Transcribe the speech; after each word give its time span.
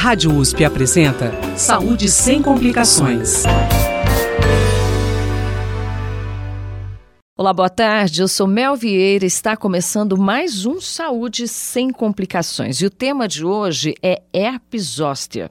Rádio 0.00 0.32
USP 0.32 0.64
apresenta 0.64 1.32
Saúde 1.56 2.08
sem 2.08 2.40
complicações. 2.40 3.42
Olá, 7.36 7.52
boa 7.52 7.68
tarde. 7.68 8.22
Eu 8.22 8.28
sou 8.28 8.46
Mel 8.46 8.76
Vieira. 8.76 9.26
Está 9.26 9.56
começando 9.56 10.16
mais 10.16 10.64
um 10.64 10.80
Saúde 10.80 11.48
sem 11.48 11.90
complicações. 11.90 12.80
E 12.80 12.86
o 12.86 12.90
tema 12.90 13.26
de 13.26 13.44
hoje 13.44 13.96
é 14.00 14.22
herpes 14.32 14.84
zoster. 14.84 15.50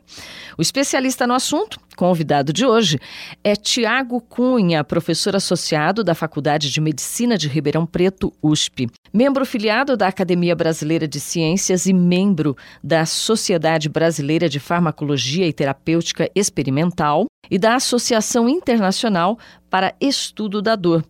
O 0.58 0.62
especialista 0.62 1.28
no 1.28 1.34
assunto, 1.34 1.78
convidado 1.98 2.54
de 2.54 2.64
hoje, 2.64 3.00
é 3.44 3.56
Tiago 3.56 4.22
Cunha, 4.22 4.84
professor 4.84 5.36
associado 5.36 6.04
da 6.04 6.14
Faculdade 6.14 6.70
de 6.70 6.80
Medicina 6.80 7.38
de 7.38 7.48
Ribeirão 7.48 7.88
Preto, 7.88 8.32
USP, 8.42 8.88
membro 9.12 9.44
filiado 9.46 9.98
da 9.98 10.08
Academia 10.08 10.56
Brasileira 10.56 11.08
de 11.08 11.20
Ciências 11.20 11.88
e 11.88 11.94
membro 11.94 12.56
da 12.84 13.06
Sociedade 13.06 13.90
Brasileira 13.90 14.48
de 14.48 14.60
Farmacologia 14.60 15.48
e 15.48 15.52
Terapêutica 15.52 16.30
Experimental 16.36 17.26
e 17.50 17.58
da 17.58 17.76
Associação 17.76 18.48
Internacional 18.48 19.38
para 19.70 19.94
Estudo 20.00 20.62
da 20.62 20.76
Dor. 20.76 21.04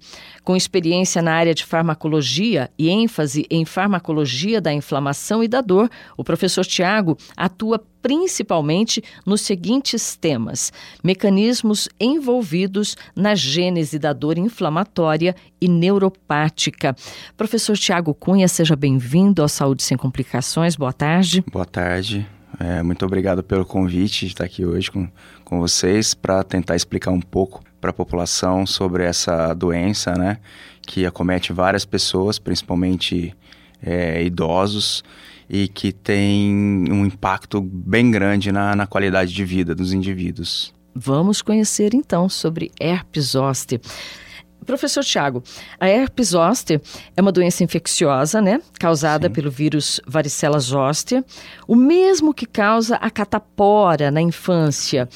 Com 0.43 0.55
experiência 0.55 1.21
na 1.21 1.33
área 1.33 1.53
de 1.53 1.65
farmacologia 1.65 2.69
e 2.77 2.89
ênfase 2.89 3.45
em 3.49 3.65
farmacologia 3.65 4.61
da 4.61 4.73
inflamação 4.73 5.43
e 5.43 5.47
da 5.47 5.61
dor, 5.61 5.89
o 6.15 6.23
professor 6.23 6.65
Tiago 6.65 7.17
atua 7.35 7.83
principalmente 8.07 9.03
nos 9.25 9.41
seguintes 9.41 10.15
temas: 10.15 10.71
mecanismos 11.03 11.89
envolvidos 11.99 12.95
na 13.13 13.35
gênese 13.35 13.99
da 13.99 14.13
dor 14.13 14.37
inflamatória 14.37 15.35
e 15.59 15.67
neuropática. 15.67 16.95
Professor 17.35 17.75
Tiago 17.75 18.13
Cunha, 18.13 18.47
seja 18.47 18.77
bem-vindo 18.77 19.41
ao 19.41 19.49
Saúde 19.49 19.83
Sem 19.83 19.97
Complicações. 19.97 20.77
Boa 20.77 20.93
tarde. 20.93 21.43
Boa 21.51 21.65
tarde. 21.65 22.25
É, 22.57 22.81
muito 22.81 23.05
obrigado 23.05 23.43
pelo 23.43 23.65
convite 23.65 24.25
de 24.25 24.31
estar 24.31 24.45
aqui 24.45 24.65
hoje 24.65 24.89
com, 24.89 25.09
com 25.43 25.59
vocês 25.59 26.13
para 26.13 26.41
tentar 26.45 26.77
explicar 26.77 27.11
um 27.11 27.19
pouco 27.19 27.61
para 27.81 27.89
a 27.89 27.93
população 27.93 28.65
sobre 28.65 29.03
essa 29.03 29.53
doença, 29.53 30.13
né, 30.13 30.37
que 30.81 31.05
acomete 31.05 31.51
várias 31.51 31.83
pessoas, 31.83 32.39
principalmente 32.39 33.35
é, 33.83 34.23
idosos, 34.23 35.03
e 35.49 35.67
que 35.67 35.91
tem 35.91 36.85
um 36.91 37.05
impacto 37.05 37.61
bem 37.61 38.11
grande 38.11 38.51
na, 38.51 38.75
na 38.75 38.87
qualidade 38.87 39.33
de 39.33 39.45
vida 39.45 39.73
dos 39.73 39.93
indivíduos. 39.93 40.73
Vamos 40.93 41.41
conhecer 41.41 41.93
então 41.93 42.27
sobre 42.27 42.71
herpes 42.79 43.25
zoster. 43.25 43.79
Professor 44.67 45.01
Tiago, 45.01 45.41
a 45.79 45.87
herpes 45.87 46.29
zoster 46.29 46.81
é 47.15 47.21
uma 47.21 47.31
doença 47.31 47.63
infecciosa, 47.63 48.41
né? 48.41 48.59
Causada 48.77 49.27
Sim. 49.27 49.33
pelo 49.33 49.49
vírus 49.49 50.01
varicela 50.05 50.59
zoster, 50.59 51.23
o 51.65 51.73
mesmo 51.73 52.33
que 52.33 52.45
causa 52.45 52.97
a 52.97 53.09
catapora 53.09 54.11
na 54.11 54.21
infância 54.21 55.07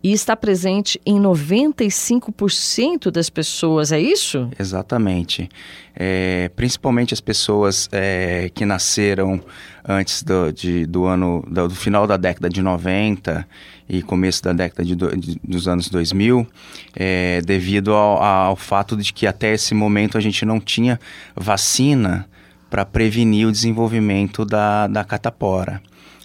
e 0.00 0.12
está 0.12 0.36
presente 0.36 1.00
em 1.04 1.20
95% 1.20 3.10
das 3.10 3.28
pessoas, 3.28 3.90
é 3.90 4.00
isso? 4.00 4.48
Exatamente. 4.56 5.48
É, 5.94 6.50
principalmente 6.54 7.12
as 7.12 7.20
pessoas 7.20 7.88
é, 7.92 8.50
que 8.54 8.64
nasceram 8.64 9.40
antes 9.86 10.22
do, 10.22 10.52
de, 10.52 10.86
do 10.86 11.04
ano, 11.04 11.44
do, 11.50 11.68
do, 11.68 11.74
final 11.74 12.06
da 12.06 12.16
década 12.16 12.48
de 12.48 12.62
90 12.62 13.46
e 13.88 14.02
começo 14.02 14.42
da 14.42 14.52
década 14.52 14.84
de, 14.84 14.94
de 14.94 15.40
dos 15.42 15.66
anos 15.66 15.88
2000, 15.88 16.46
é, 16.94 17.40
devido 17.42 17.92
ao, 17.92 18.22
ao 18.22 18.56
fato 18.56 18.96
de 18.96 19.12
que 19.12 19.26
até 19.26 19.52
esse 19.52 19.74
momento 19.74 20.16
a 20.16 20.20
gente 20.20 20.44
não 20.44 20.60
tinha 20.60 20.98
vacina 21.34 22.28
para 22.70 22.84
prevenir 22.84 23.48
o 23.48 23.52
desenvolvimento 23.52 24.44
da, 24.44 24.86
da 24.86 25.02
catapora. 25.02 25.82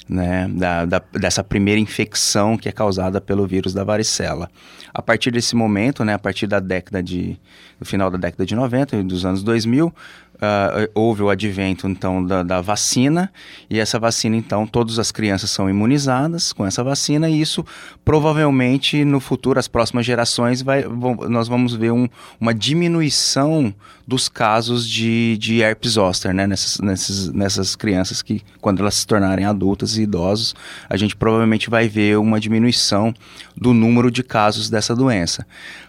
Né, 0.08 0.48
da, 0.54 0.86
da, 0.86 1.02
dessa 1.14 1.44
primeira 1.44 1.82
infecção 1.82 2.58
que 2.58 2.70
é 2.70 2.72
causada 2.72 3.20
pelo 3.20 3.48
vírus 3.48 3.74
da 3.74 3.84
varicela. 3.84 4.52
A 4.94 5.02
partir 5.02 5.32
desse 5.32 5.56
momento, 5.56 6.06
né, 6.06 6.14
a 6.14 6.20
partir 6.20 6.46
da 6.46 6.60
década 6.60 7.02
de, 7.02 7.40
do 7.80 7.86
final 7.88 8.12
da 8.12 8.18
década 8.20 8.46
de 8.46 8.54
90 8.54 8.98
e 8.98 9.04
dos 9.04 9.26
anos 9.26 9.42
2000, 9.42 9.92
Uh, 10.36 10.92
houve 10.94 11.24
o 11.24 11.30
advento 11.30 11.88
então 11.88 12.22
da, 12.22 12.44
da, 12.44 12.60
vacina 12.60 13.32
e 13.70 13.80
essa 13.80 13.98
vacina 13.98 14.36
então 14.36 14.68
todas 14.68 15.00
as 15.00 15.10
crianças 15.10 15.50
são 15.50 15.70
imunizadas 15.70 16.52
com 16.52 16.66
essa 16.66 16.84
vacina 16.84 17.30
e 17.30 17.40
isso 17.40 17.66
provavelmente 18.04 19.06
no 19.06 19.22
futuro 19.22 19.58
as 19.58 19.70
próximas 19.70 20.06
gerações 20.06 20.62
vai, 20.62 20.84
vão, 20.84 21.16
nós 21.30 21.48
vamos 21.48 21.74
ver 21.74 21.94
um, 21.94 22.10
uma 22.38 22.54
diminuição 22.54 23.74
dos 24.08 24.30
casos 24.30 24.88
de, 24.88 25.38
de 25.38 25.62
herpes 25.62 25.94
zoster 25.94 26.34
né? 26.34 26.46
nessas, 26.46 26.80
nessas, 26.80 27.32
nessas 27.32 27.76
crianças 27.76 28.22
que 28.22 28.42
quando 28.62 28.80
elas 28.80 28.96
se 28.96 29.08
tornarem 29.08 29.46
adultas 29.46 29.98
e 29.98 30.04
idosos 30.04 30.54
a 30.90 30.96
gente 30.96 31.16
provavelmente 31.16 31.70
vai 31.70 31.88
ver 31.88 32.18
uma 32.18 32.40
diminuição 32.40 33.14
do 33.56 33.74
número 33.74 34.12
de 34.12 34.24
casos 34.24 34.70
dessa 34.70 34.96
doença 34.96 35.46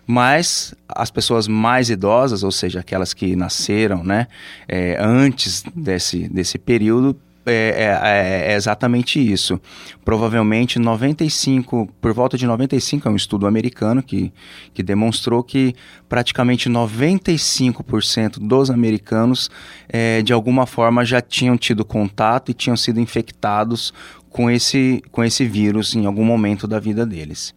mas 0.06 0.72
as 0.88 1.10
pessoas 1.10 1.49
mais 1.49 1.91
idosas, 1.91 2.44
ou 2.44 2.53
seja, 2.53 2.78
aquelas 2.78 3.12
que 3.12 3.34
nasceram 3.34 4.05
né, 4.05 4.28
é, 4.69 4.97
antes 5.00 5.65
desse, 5.75 6.28
desse 6.28 6.59
período, 6.59 7.21
é, 7.47 8.51
é, 8.51 8.53
é, 8.53 8.57
exatamente 8.57 9.21
isso. 9.21 9.61
Provavelmente 10.05 10.79
95, 10.79 11.89
por 12.01 12.12
volta 12.12 12.37
de 12.37 12.47
95, 12.47 13.09
é 13.09 13.11
um 13.11 13.17
estudo 13.17 13.47
americano 13.47 14.03
que, 14.03 14.33
que 14.75 14.83
demonstrou 14.83 15.43
que 15.43 15.75
praticamente 16.09 16.69
95% 16.69 18.39
dos 18.41 18.71
americanos 18.71 19.51
é, 19.89 20.23
de 20.23 20.33
alguma 20.33 20.67
forma 20.67 21.05
já 21.05 21.21
tinham 21.21 21.56
tido 21.56 21.85
contato 21.85 22.51
e 22.51 22.55
tinham 22.55 22.77
sido 22.77 23.01
infectados 23.01 23.95
com 24.29 24.51
esse, 24.51 25.03
com 25.11 25.25
esse 25.25 25.45
vírus 25.47 25.95
em 25.95 26.05
algum 26.05 26.25
momento 26.25 26.67
da 26.67 26.79
vida 26.81 27.06
deles. 27.06 27.55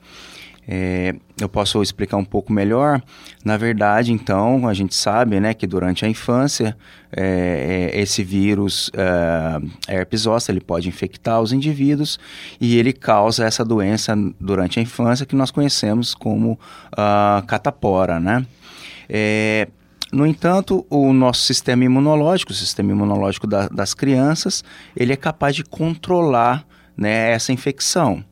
É, 0.71 1.15
eu 1.41 1.49
posso 1.49 1.81
explicar 1.81 2.17
um 2.17 2.23
pouco 2.23 2.53
melhor. 2.53 3.01
Na 3.43 3.57
verdade, 3.57 4.13
então, 4.13 4.67
a 4.67 4.73
gente 4.75 4.93
sabe 4.93 5.39
né, 5.39 5.51
que 5.51 5.65
durante 5.65 6.05
a 6.05 6.07
infância, 6.07 6.77
é, 7.11 7.91
é, 7.91 7.99
esse 7.99 8.23
vírus, 8.23 8.91
é, 8.93 9.95
herpes 9.95 10.21
zoster, 10.21 10.53
ele 10.53 10.63
pode 10.63 10.87
infectar 10.87 11.41
os 11.41 11.51
indivíduos 11.51 12.19
e 12.61 12.77
ele 12.77 12.93
causa 12.93 13.45
essa 13.45 13.65
doença 13.65 14.15
durante 14.39 14.77
a 14.77 14.83
infância 14.83 15.25
que 15.25 15.35
nós 15.35 15.49
conhecemos 15.49 16.13
como 16.13 16.51
uh, 16.51 17.43
catapora, 17.47 18.19
né? 18.19 18.45
É, 19.09 19.67
no 20.11 20.25
entanto, 20.25 20.85
o 20.87 21.11
nosso 21.11 21.41
sistema 21.41 21.83
imunológico, 21.83 22.51
o 22.51 22.55
sistema 22.55 22.91
imunológico 22.91 23.47
da, 23.47 23.67
das 23.69 23.95
crianças, 23.95 24.63
ele 24.95 25.13
é 25.13 25.15
capaz 25.15 25.55
de 25.55 25.63
controlar 25.63 26.63
né, 26.95 27.31
essa 27.31 27.51
infecção. 27.51 28.23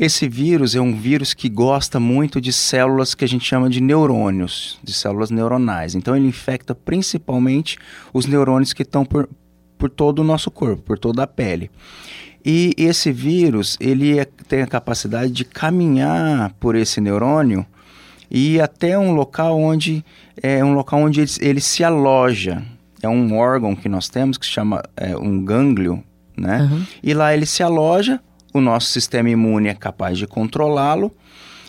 Esse 0.00 0.26
vírus 0.26 0.74
é 0.74 0.80
um 0.80 0.96
vírus 0.96 1.34
que 1.34 1.46
gosta 1.46 2.00
muito 2.00 2.40
de 2.40 2.54
células 2.54 3.14
que 3.14 3.22
a 3.22 3.28
gente 3.28 3.44
chama 3.44 3.68
de 3.68 3.82
neurônios, 3.82 4.80
de 4.82 4.94
células 4.94 5.30
neuronais. 5.30 5.94
Então 5.94 6.16
ele 6.16 6.26
infecta 6.26 6.74
principalmente 6.74 7.76
os 8.10 8.24
neurônios 8.24 8.72
que 8.72 8.80
estão 8.80 9.04
por, 9.04 9.28
por 9.76 9.90
todo 9.90 10.20
o 10.20 10.24
nosso 10.24 10.50
corpo, 10.50 10.82
por 10.82 10.98
toda 10.98 11.24
a 11.24 11.26
pele. 11.26 11.70
E 12.42 12.72
esse 12.78 13.12
vírus, 13.12 13.76
ele 13.78 14.18
é, 14.18 14.24
tem 14.24 14.62
a 14.62 14.66
capacidade 14.66 15.32
de 15.32 15.44
caminhar 15.44 16.50
por 16.58 16.76
esse 16.76 16.98
neurônio 16.98 17.66
e 18.30 18.54
ir 18.54 18.62
até 18.62 18.98
um 18.98 19.12
local 19.12 19.60
onde 19.60 20.02
é 20.42 20.64
um 20.64 20.72
local 20.72 21.00
onde 21.00 21.20
ele, 21.20 21.30
ele 21.42 21.60
se 21.60 21.84
aloja. 21.84 22.62
É 23.02 23.08
um 23.08 23.36
órgão 23.36 23.76
que 23.76 23.86
nós 23.86 24.08
temos 24.08 24.38
que 24.38 24.46
se 24.46 24.52
chama 24.52 24.82
é, 24.96 25.14
um 25.14 25.44
gânglio, 25.44 26.02
né? 26.34 26.62
Uhum. 26.72 26.86
E 27.02 27.12
lá 27.12 27.34
ele 27.34 27.44
se 27.44 27.62
aloja, 27.62 28.18
o 28.52 28.60
nosso 28.60 28.88
sistema 28.88 29.30
imune 29.30 29.68
é 29.68 29.74
capaz 29.74 30.18
de 30.18 30.26
controlá-lo 30.26 31.12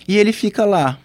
e 0.07 0.17
ele 0.17 0.33
fica 0.33 0.65
lá, 0.65 0.97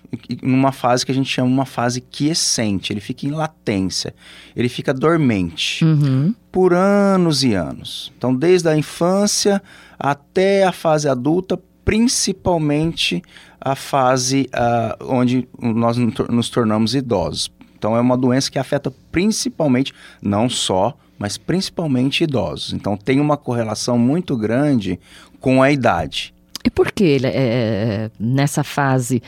numa 0.42 0.72
fase 0.72 1.04
que 1.04 1.12
a 1.12 1.14
gente 1.14 1.30
chama 1.30 1.48
uma 1.48 1.66
fase 1.66 2.00
quiescente, 2.00 2.92
ele 2.92 3.00
fica 3.00 3.26
em 3.26 3.30
latência, 3.30 4.14
ele 4.54 4.68
fica 4.68 4.92
dormente 4.92 5.84
uhum. 5.84 6.34
por 6.50 6.72
anos 6.72 7.44
e 7.44 7.54
anos. 7.54 8.12
Então, 8.16 8.34
desde 8.34 8.68
a 8.68 8.76
infância 8.76 9.62
até 9.98 10.64
a 10.64 10.72
fase 10.72 11.08
adulta, 11.08 11.58
principalmente 11.84 13.22
a 13.60 13.76
fase 13.76 14.48
uh, 14.54 15.12
onde 15.12 15.48
nós 15.60 15.96
nos 15.96 16.48
tornamos 16.48 16.94
idosos. 16.94 17.50
Então, 17.78 17.94
é 17.96 18.00
uma 18.00 18.16
doença 18.16 18.50
que 18.50 18.58
afeta 18.58 18.92
principalmente, 19.12 19.92
não 20.22 20.48
só, 20.48 20.96
mas 21.18 21.36
principalmente 21.36 22.24
idosos. 22.24 22.72
Então, 22.72 22.96
tem 22.96 23.20
uma 23.20 23.36
correlação 23.36 23.98
muito 23.98 24.36
grande 24.36 24.98
com 25.40 25.62
a 25.62 25.70
idade. 25.70 26.34
E 26.64 26.70
por 26.70 26.90
que 26.90 27.04
ele 27.04 27.26
é, 27.26 27.32
é 27.36 28.10
nessa 28.18 28.64
fase? 28.64 29.22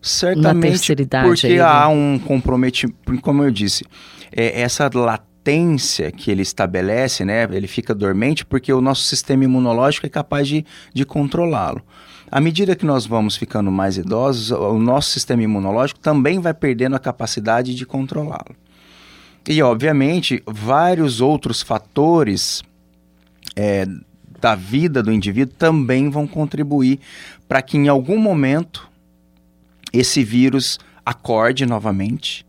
Certamente 0.00 0.94
porque 1.22 1.46
aí, 1.46 1.60
há 1.60 1.88
um 1.88 2.18
comprometimento, 2.18 2.98
como 3.20 3.44
eu 3.44 3.50
disse, 3.50 3.84
é, 4.32 4.60
essa 4.60 4.90
latência 4.92 6.10
que 6.10 6.30
ele 6.30 6.42
estabelece, 6.42 7.24
né, 7.24 7.44
ele 7.52 7.68
fica 7.68 7.94
dormente 7.94 8.44
porque 8.44 8.72
o 8.72 8.80
nosso 8.80 9.02
sistema 9.02 9.44
imunológico 9.44 10.06
é 10.06 10.08
capaz 10.08 10.48
de, 10.48 10.64
de 10.92 11.04
controlá-lo. 11.04 11.82
À 12.30 12.40
medida 12.40 12.74
que 12.74 12.86
nós 12.86 13.06
vamos 13.06 13.36
ficando 13.36 13.70
mais 13.70 13.96
idosos, 13.96 14.50
o 14.50 14.78
nosso 14.78 15.10
sistema 15.10 15.42
imunológico 15.42 16.00
também 16.00 16.40
vai 16.40 16.54
perdendo 16.54 16.96
a 16.96 16.98
capacidade 16.98 17.74
de 17.74 17.84
controlá-lo. 17.84 18.56
E, 19.48 19.62
obviamente, 19.62 20.42
vários 20.46 21.20
outros 21.20 21.62
fatores 21.62 22.62
é, 23.56 23.86
da 24.40 24.54
vida 24.54 25.02
do 25.02 25.12
indivíduo 25.12 25.54
também 25.56 26.10
vão 26.10 26.26
contribuir 26.26 27.00
para 27.48 27.62
que 27.62 27.76
em 27.76 27.88
algum 27.88 28.18
momento 28.18 28.88
esse 29.92 30.24
vírus 30.24 30.78
acorde 31.04 31.66
novamente, 31.66 32.46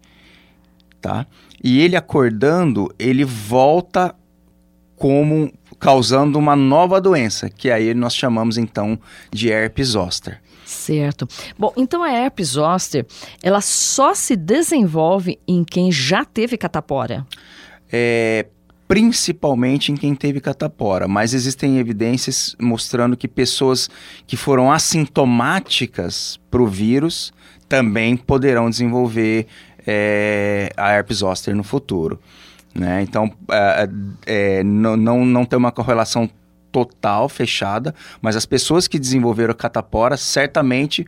tá? 1.01 1.25
E 1.63 1.81
ele 1.81 1.95
acordando, 1.95 2.93
ele 2.97 3.25
volta 3.25 4.15
como 4.95 5.51
causando 5.79 6.39
uma 6.39 6.55
nova 6.55 7.01
doença, 7.01 7.49
que 7.49 7.69
aí 7.69 7.93
nós 7.93 8.15
chamamos 8.15 8.57
então 8.57 8.99
de 9.31 9.49
herpes 9.49 9.89
zoster. 9.89 10.41
Certo. 10.83 11.25
Bom, 11.57 11.71
então 11.77 12.03
a 12.03 12.11
herpes 12.11 12.49
zoster, 12.49 13.05
ela 13.41 13.61
só 13.61 14.13
se 14.13 14.35
desenvolve 14.35 15.39
em 15.47 15.63
quem 15.63 15.89
já 15.89 16.25
teve 16.25 16.57
catapora? 16.57 17.25
É, 17.89 18.47
principalmente 18.85 19.93
em 19.93 19.95
quem 19.95 20.13
teve 20.13 20.41
catapora, 20.41 21.07
mas 21.07 21.33
existem 21.33 21.77
evidências 21.79 22.53
mostrando 22.59 23.15
que 23.15 23.29
pessoas 23.29 23.89
que 24.27 24.35
foram 24.35 24.69
assintomáticas 24.69 26.37
para 26.51 26.61
o 26.61 26.67
vírus 26.67 27.31
também 27.69 28.17
poderão 28.17 28.69
desenvolver 28.69 29.47
é, 29.87 30.69
a 30.75 30.91
herpes 30.91 31.19
zoster 31.19 31.55
no 31.55 31.63
futuro. 31.63 32.19
Né? 32.75 33.03
Então, 33.03 33.31
é, 33.49 33.89
é, 34.25 34.63
não, 34.63 34.97
não, 34.97 35.25
não 35.25 35.45
tem 35.45 35.57
uma 35.57 35.71
correlação 35.71 36.29
total, 36.73 37.29
fechada, 37.29 37.93
mas 38.19 38.35
as 38.35 38.47
pessoas 38.47 38.87
que 38.87 38.97
desenvolveram 38.97 39.53
catapora 39.53 40.17
certamente 40.17 41.05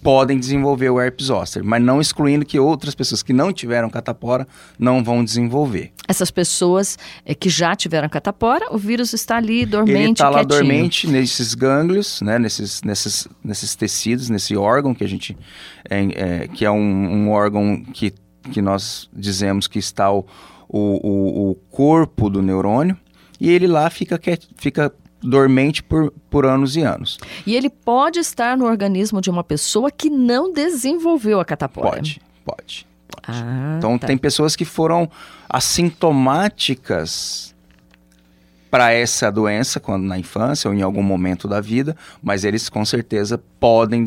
podem 0.00 0.38
desenvolver 0.38 0.90
o 0.90 1.00
herpes 1.00 1.26
zoster, 1.26 1.64
mas 1.64 1.82
não 1.82 2.00
excluindo 2.00 2.44
que 2.44 2.58
outras 2.58 2.94
pessoas 2.94 3.22
que 3.22 3.32
não 3.32 3.52
tiveram 3.52 3.90
catapora 3.90 4.46
não 4.78 5.02
vão 5.02 5.24
desenvolver. 5.24 5.90
Essas 6.06 6.30
pessoas 6.30 6.98
é, 7.24 7.34
que 7.34 7.48
já 7.48 7.74
tiveram 7.74 8.08
catapora, 8.08 8.66
o 8.70 8.78
vírus 8.78 9.12
está 9.12 9.38
ali 9.38 9.66
dormente, 9.66 9.98
Ele 9.98 10.12
está 10.12 10.28
lá 10.28 10.44
quietinho. 10.44 10.60
dormente 10.60 11.08
nesses 11.08 11.54
gânglios, 11.54 12.20
né, 12.20 12.38
nesses, 12.38 12.82
nesses, 12.82 13.26
nesses 13.42 13.74
tecidos, 13.74 14.28
nesse 14.28 14.56
órgão 14.56 14.94
que 14.94 15.02
a 15.02 15.08
gente 15.08 15.36
é, 15.90 16.44
é, 16.44 16.48
que 16.48 16.64
é 16.64 16.70
um, 16.70 16.78
um, 16.78 17.30
órgão 17.30 17.82
que, 17.82 18.12
que 18.52 18.62
nós 18.62 19.08
dizemos 19.12 19.66
que 19.66 19.78
está 19.78 20.12
o, 20.12 20.24
o, 20.68 21.50
o 21.50 21.54
corpo 21.70 22.30
do 22.30 22.40
neurônio 22.40 22.96
e 23.42 23.50
ele 23.50 23.66
lá 23.66 23.90
fica, 23.90 24.20
fica 24.54 24.94
dormente 25.20 25.82
por, 25.82 26.12
por 26.30 26.46
anos 26.46 26.76
e 26.76 26.82
anos. 26.82 27.18
E 27.44 27.56
ele 27.56 27.68
pode 27.68 28.20
estar 28.20 28.56
no 28.56 28.64
organismo 28.64 29.20
de 29.20 29.28
uma 29.28 29.42
pessoa 29.42 29.90
que 29.90 30.08
não 30.08 30.52
desenvolveu 30.52 31.40
a 31.40 31.44
catapora? 31.44 31.90
Pode, 31.90 32.22
pode. 32.44 32.86
pode. 33.10 33.26
Ah, 33.26 33.74
então 33.78 33.98
tá. 33.98 34.06
tem 34.06 34.16
pessoas 34.16 34.54
que 34.54 34.64
foram 34.64 35.10
assintomáticas 35.48 37.52
para 38.70 38.92
essa 38.92 39.30
doença 39.30 39.80
quando 39.80 40.04
na 40.04 40.16
infância 40.16 40.70
ou 40.70 40.74
em 40.74 40.82
algum 40.82 41.02
momento 41.02 41.48
da 41.48 41.60
vida, 41.60 41.96
mas 42.22 42.44
eles 42.44 42.68
com 42.68 42.84
certeza 42.84 43.42
podem, 43.58 44.04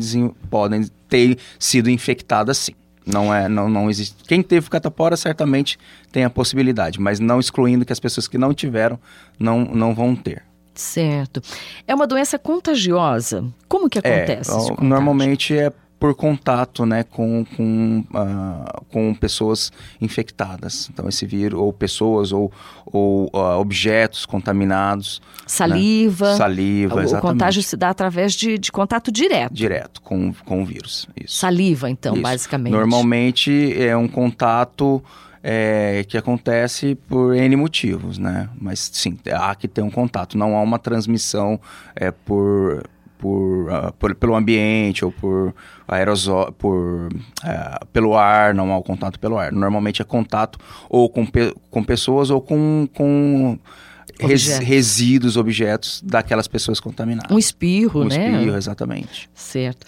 podem 0.48 0.86
ter 1.10 1.38
sido 1.58 1.90
infectados 1.90 2.56
sim. 2.56 2.74
Não 3.06 3.32
é, 3.32 3.48
não, 3.48 3.68
não 3.68 3.88
existe. 3.88 4.16
Quem 4.24 4.42
teve 4.42 4.68
catapora 4.68 5.16
certamente 5.16 5.78
tem 6.10 6.24
a 6.24 6.30
possibilidade, 6.30 7.00
mas 7.00 7.20
não 7.20 7.38
excluindo 7.38 7.84
que 7.84 7.92
as 7.92 8.00
pessoas 8.00 8.26
que 8.26 8.36
não 8.36 8.52
tiveram 8.52 8.98
não, 9.38 9.64
não 9.64 9.94
vão 9.94 10.16
ter. 10.16 10.42
Certo. 10.74 11.40
É 11.86 11.94
uma 11.94 12.06
doença 12.06 12.38
contagiosa. 12.38 13.44
Como 13.68 13.88
que 13.88 13.98
acontece? 13.98 14.50
É, 14.50 14.84
normalmente 14.84 15.56
é 15.56 15.72
por 16.06 16.14
contato 16.14 16.86
né, 16.86 17.02
com, 17.02 17.44
com, 17.56 18.04
uh, 18.14 18.84
com 18.92 19.12
pessoas 19.12 19.72
infectadas. 20.00 20.88
Então, 20.92 21.08
esse 21.08 21.26
vírus, 21.26 21.58
ou 21.58 21.72
pessoas, 21.72 22.30
ou, 22.30 22.52
ou 22.84 23.28
uh, 23.34 23.58
objetos 23.58 24.24
contaminados. 24.24 25.20
Saliva. 25.48 26.30
Né? 26.30 26.36
Saliva, 26.36 26.94
o, 26.94 27.00
exatamente. 27.00 27.18
O 27.18 27.32
contágio 27.32 27.62
se 27.64 27.76
dá 27.76 27.90
através 27.90 28.34
de, 28.34 28.56
de 28.56 28.70
contato 28.70 29.10
direto. 29.10 29.52
Direto 29.52 30.00
com, 30.00 30.32
com 30.44 30.62
o 30.62 30.64
vírus. 30.64 31.08
Isso. 31.20 31.38
Saliva, 31.38 31.90
então, 31.90 32.14
Isso. 32.14 32.22
basicamente. 32.22 32.72
Normalmente 32.72 33.74
é 33.76 33.96
um 33.96 34.06
contato. 34.06 35.02
É, 35.48 36.04
que 36.08 36.18
acontece 36.18 36.96
por 37.06 37.32
N 37.36 37.54
motivos, 37.54 38.18
né? 38.18 38.48
Mas 38.60 38.90
sim, 38.92 39.16
há 39.32 39.54
que 39.54 39.68
ter 39.68 39.80
um 39.80 39.90
contato. 39.90 40.36
Não 40.36 40.56
há 40.56 40.60
uma 40.60 40.76
transmissão 40.76 41.60
é, 41.94 42.10
por, 42.10 42.82
por, 43.18 43.70
uh, 43.70 43.92
por, 43.98 44.14
pelo 44.14 44.34
ambiente 44.34 45.04
ou 45.04 45.12
por 45.12 45.54
aerosol, 45.86 46.52
por 46.52 47.08
uh, 47.08 47.86
pelo 47.92 48.16
ar, 48.16 48.54
não 48.54 48.72
há 48.72 48.78
o 48.78 48.82
contato 48.82 49.18
pelo 49.18 49.38
ar. 49.38 49.52
Normalmente 49.52 50.02
é 50.02 50.04
contato 50.04 50.58
ou 50.88 51.08
com, 51.08 51.26
pe 51.26 51.54
com 51.70 51.82
pessoas 51.82 52.30
ou 52.30 52.40
com, 52.40 52.88
com 52.94 53.58
res 54.20 54.58
resíduos, 54.58 55.36
objetos 55.36 56.02
daquelas 56.04 56.48
pessoas 56.48 56.80
contaminadas. 56.80 57.30
Um 57.30 57.38
espirro, 57.38 58.02
um 58.02 58.04
né? 58.04 58.16
Um 58.16 58.34
espirro, 58.34 58.56
exatamente. 58.56 59.30
Certo. 59.34 59.86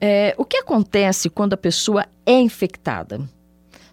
É, 0.00 0.34
o 0.36 0.44
que 0.44 0.58
acontece 0.58 1.30
quando 1.30 1.54
a 1.54 1.56
pessoa 1.56 2.06
é 2.24 2.38
infectada? 2.38 3.20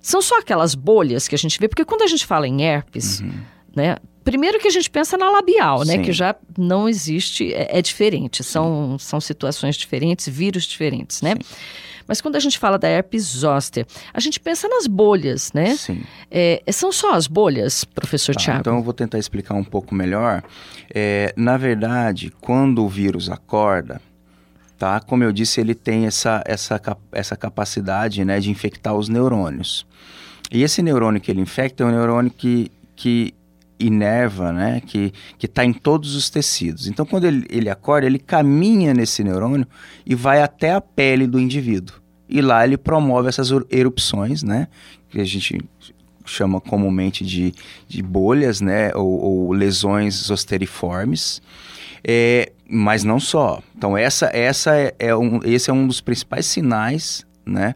São 0.01 0.21
só 0.21 0.39
aquelas 0.39 0.75
bolhas 0.75 1.30
que 1.30 1.36
a 1.36 1.38
gente 1.38 1.57
vê, 1.57 1.68
porque 1.68 1.86
quando 1.86 2.01
a 2.01 2.07
gente 2.07 2.25
fala 2.25 2.45
em 2.45 2.62
herpes, 2.63 3.21
uhum. 3.21 3.33
né? 3.74 3.95
Primeiro 4.24 4.60
que 4.60 4.68
a 4.68 4.72
gente 4.72 4.90
pensa 4.90 5.18
na 5.18 5.30
labial, 5.30 5.80
né? 5.86 5.94
Sim. 5.94 6.02
Que 6.02 6.14
já 6.14 6.36
não 6.58 6.88
existe, 6.88 7.54
é, 7.54 7.80
é 7.80 7.81
diferente. 7.81 8.44
São, 8.44 8.98
são 8.98 9.20
situações 9.20 9.75
diferentes, 9.75 10.28
vírus 10.28 10.64
diferentes, 10.64 11.22
né? 11.22 11.36
Sim. 11.36 11.56
Mas 12.08 12.20
quando 12.22 12.36
a 12.36 12.40
gente 12.40 12.60
fala 12.60 12.78
da 12.78 12.88
herpes 12.88 13.24
zoster, 13.24 13.86
a 14.14 14.20
gente 14.20 14.40
pensa 14.40 14.68
nas 14.68 14.88
bolhas, 14.88 15.52
né? 15.54 15.75
Sim. 15.75 16.04
É, 16.30 16.62
são 16.72 16.92
só 16.92 17.14
as 17.14 17.28
bolhas, 17.28 17.86
professor 17.86 18.36
Tá, 18.36 18.42
Tiago? 18.42 18.60
então 18.60 18.78
eu 18.78 18.84
vou 18.84 18.94
tentar 18.94 19.18
explicar 19.18 19.54
um 19.54 19.64
pouco 19.64 19.96
melhor. 19.96 20.44
É, 20.94 21.34
na 21.36 21.58
verdade, 21.58 22.31
quando 22.42 22.84
o 22.84 22.90
vírus 22.90 23.30
acorda, 23.30 24.02
tá? 24.78 25.00
Como 25.00 25.24
eu 25.24 25.31
disse, 25.31 25.62
ele 25.62 25.74
tem 25.74 26.06
essa, 26.06 26.44
essa, 26.46 26.80
essa 27.12 27.38
capacidade 27.38 28.24
né, 28.25 28.40
de 28.40 28.50
infectar 28.50 28.94
os 28.94 29.08
neurônios. 29.08 29.86
E 30.52 30.62
esse 30.62 30.81
neurônio 30.81 31.22
que 31.22 31.31
ele 31.31 31.42
infecta 31.42 31.84
é 31.84 31.88
um 31.88 31.92
neurônio 31.92 32.31
que, 32.31 32.70
que 32.96 33.34
inerva, 33.86 34.52
né? 34.52 34.82
Que 34.86 35.14
está 35.42 35.64
em 35.66 35.74
todos 35.74 36.16
os 36.16 36.30
tecidos. 36.30 36.88
Então, 36.88 37.06
quando 37.06 37.26
ele, 37.26 37.46
ele 37.50 37.70
acorda, 37.70 38.08
ele 38.08 38.20
caminha 38.20 38.94
nesse 38.94 39.24
neurônio 39.24 39.68
e 40.06 40.16
vai 40.16 40.42
até 40.42 40.74
a 40.74 40.82
pele 40.82 41.28
do 41.28 41.40
indivíduo. 41.40 41.96
E 42.28 42.42
lá 42.42 42.66
ele 42.66 42.78
promove 42.78 43.30
essas 43.30 43.50
erupções, 43.70 44.44
né? 44.44 44.68
Que 45.10 45.20
a 45.20 45.26
gente 45.26 45.60
chama 46.26 46.62
comumente 46.62 47.26
de, 47.26 47.54
de 47.88 48.02
bolhas, 48.02 48.62
né? 48.62 48.92
Ou, 48.96 49.22
ou 49.22 49.52
lesões 49.52 50.16
zosteriformes. 50.16 51.42
É, 52.04 52.52
mas 52.70 53.04
não 53.04 53.20
só. 53.20 53.62
Então, 53.78 53.98
essa, 53.98 54.30
essa 54.34 54.75
é, 54.75 54.96
é 55.00 55.16
um, 55.16 55.40
esse 55.44 55.70
é 55.70 55.74
um 55.74 55.86
dos 55.86 56.02
principais 56.02 56.46
sinais, 56.46 57.25
né? 57.46 57.75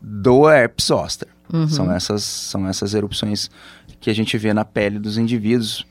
Do 0.00 0.48
herpes 0.48 0.86
zoster. 0.86 1.28
Uhum. 1.52 1.68
São, 1.68 1.92
essas, 1.92 2.22
são 2.22 2.68
essas 2.68 2.94
erupções 2.94 3.50
que 4.00 4.10
a 4.10 4.14
gente 4.14 4.36
vê 4.38 4.54
na 4.54 4.64
pele 4.64 4.98
dos 4.98 5.18
indivíduos. 5.18 5.86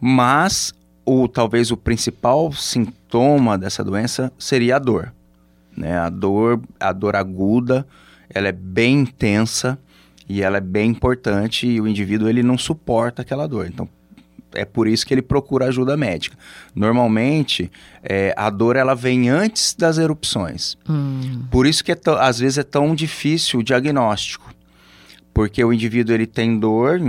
Mas 0.00 0.72
o 1.04 1.26
talvez 1.26 1.70
o 1.70 1.76
principal 1.76 2.52
sintoma 2.52 3.56
dessa 3.56 3.82
doença 3.82 4.30
seria 4.38 4.76
a 4.76 4.78
dor. 4.78 5.12
Né? 5.76 5.96
A 5.96 6.10
dor, 6.10 6.60
a 6.78 6.92
dor 6.92 7.16
aguda, 7.16 7.86
ela 8.28 8.48
é 8.48 8.52
bem 8.52 9.00
intensa 9.00 9.78
e 10.28 10.42
ela 10.42 10.58
é 10.58 10.60
bem 10.60 10.90
importante 10.90 11.66
e 11.66 11.80
o 11.80 11.88
indivíduo 11.88 12.28
ele 12.28 12.42
não 12.42 12.58
suporta 12.58 13.22
aquela 13.22 13.46
dor. 13.46 13.66
Então 13.66 13.88
é 14.54 14.64
por 14.64 14.86
isso 14.86 15.06
que 15.06 15.14
ele 15.14 15.22
procura 15.22 15.66
ajuda 15.66 15.96
médica. 15.96 16.36
Normalmente 16.74 17.70
é, 18.02 18.34
a 18.36 18.50
dor 18.50 18.76
ela 18.76 18.94
vem 18.94 19.30
antes 19.30 19.74
das 19.74 19.98
erupções. 19.98 20.76
Hum. 20.88 21.44
Por 21.50 21.66
isso 21.66 21.82
que 21.82 21.92
é 21.92 21.98
às 22.20 22.38
vezes 22.38 22.58
é 22.58 22.62
tão 22.62 22.94
difícil 22.94 23.60
o 23.60 23.62
diagnóstico 23.62 24.52
porque 25.38 25.62
o 25.62 25.72
indivíduo 25.72 26.16
ele 26.16 26.26
tem 26.26 26.58
dor, 26.58 27.00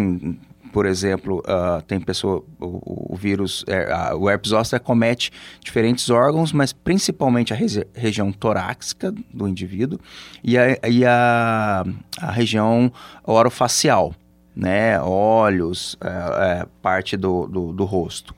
por 0.72 0.86
exemplo, 0.86 1.40
uh, 1.40 1.82
tem 1.82 2.00
pessoa, 2.00 2.44
o, 2.60 3.14
o 3.14 3.16
vírus, 3.16 3.66
é, 3.66 4.14
uh, 4.14 4.18
o 4.20 4.30
herpes 4.30 4.52
zoster 4.52 4.78
acomete 4.78 5.32
diferentes 5.60 6.12
órgãos, 6.12 6.54
mas 6.54 6.72
principalmente 6.72 7.54
a 7.54 7.56
regi 7.56 7.88
região 7.92 8.32
torácica 8.32 9.12
do 9.34 9.48
indivíduo 9.48 10.00
e 10.44 10.60
a, 10.60 10.78
e 10.88 11.04
a, 11.04 11.84
a 12.22 12.32
região 12.32 12.94
orofacial, 13.24 14.14
né, 14.56 15.02
olhos, 15.02 15.98
é, 16.00 16.60
é, 16.62 16.68
parte 16.84 17.18
do, 17.18 17.48
do, 17.48 17.74
do 17.74 17.84
rosto, 17.84 18.36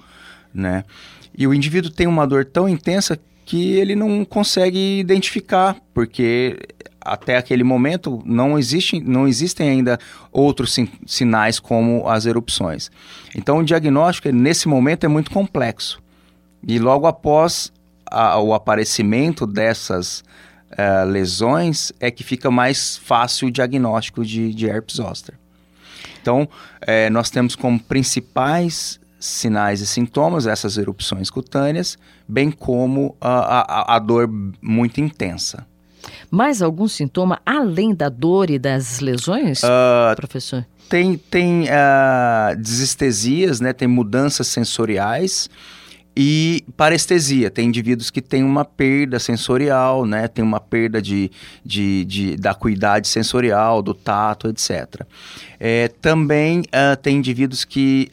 né. 0.54 0.86
E 1.38 1.46
o 1.46 1.54
indivíduo 1.54 1.92
tem 1.92 2.08
uma 2.08 2.26
dor 2.26 2.46
tão 2.46 2.70
intensa 2.70 3.20
que 3.46 3.74
ele 3.74 3.98
não 3.98 4.24
consegue 4.24 5.02
identificar, 5.02 5.76
porque 5.94 6.58
até 7.04 7.38
aquele 7.38 7.64
momento 7.64 8.22
não, 8.26 8.58
existe, 8.58 9.00
não 9.00 9.28
existem 9.28 9.70
ainda 9.70 10.00
outros 10.32 10.74
sin 10.74 10.88
sinais 11.06 11.60
como 11.60 12.08
as 12.08 12.26
erupções. 12.26 12.92
Então 13.36 13.58
o 13.58 13.64
diagnóstico 13.64 14.30
nesse 14.30 14.68
momento 14.68 15.04
é 15.04 15.08
muito 15.08 15.32
complexo. 15.32 16.02
E 16.66 16.78
logo 16.78 17.08
após 17.08 17.72
a, 18.06 18.40
o 18.40 18.54
aparecimento 18.54 19.48
dessas 19.48 20.24
uh, 20.72 21.06
lesões 21.08 21.92
é 22.00 22.12
que 22.12 22.24
fica 22.24 22.52
mais 22.52 22.98
fácil 22.98 23.48
o 23.48 23.52
diagnóstico 23.52 24.24
de, 24.24 24.54
de 24.54 24.68
herpes 24.68 24.98
zoster. 24.98 25.36
Então, 26.22 26.48
eh, 26.82 27.10
nós 27.10 27.32
temos 27.32 27.56
como 27.56 27.80
principais 27.80 29.00
sinais 29.20 29.82
e 29.82 29.88
sintomas, 29.88 30.46
essas 30.46 30.78
erupções 30.78 31.30
cutâneas, 31.30 31.98
bem 32.28 32.52
como 32.52 33.16
a, 33.20 33.94
a, 33.94 33.96
a 33.96 34.00
dor 34.00 34.30
muito 34.62 35.02
intensa. 35.02 35.66
Mais 36.30 36.62
algum 36.62 36.88
sintoma 36.88 37.42
além 37.46 37.94
da 37.94 38.10
dor 38.10 38.50
e 38.50 38.58
das 38.58 39.00
lesões, 39.00 39.62
uh, 39.64 40.16
professor? 40.16 40.66
Tem, 40.90 41.18
tem 41.18 41.64
uh, 41.64 42.56
desestesias, 42.58 43.62
né? 43.62 43.72
tem 43.72 43.88
mudanças 43.88 44.48
sensoriais 44.48 45.50
e 46.16 46.66
parestesia. 46.76 47.50
Tem 47.50 47.68
indivíduos 47.68 48.10
que 48.10 48.22
têm 48.22 48.44
uma 48.44 48.66
perda 48.66 49.18
sensorial, 49.18 50.06
né? 50.06 50.28
tem 50.28 50.44
uma 50.44 50.60
perda 50.60 51.02
de, 51.02 51.32
de, 51.64 52.04
de 52.06 52.36
da 52.36 52.52
acuidade 52.52 53.08
sensorial, 53.08 53.82
do 53.82 53.94
tato, 53.94 54.50
etc. 54.50 55.06
É, 55.60 55.88
também 55.88 56.60
uh, 56.62 56.98
tem 57.02 57.18
indivíduos 57.18 57.64
que 57.64 58.10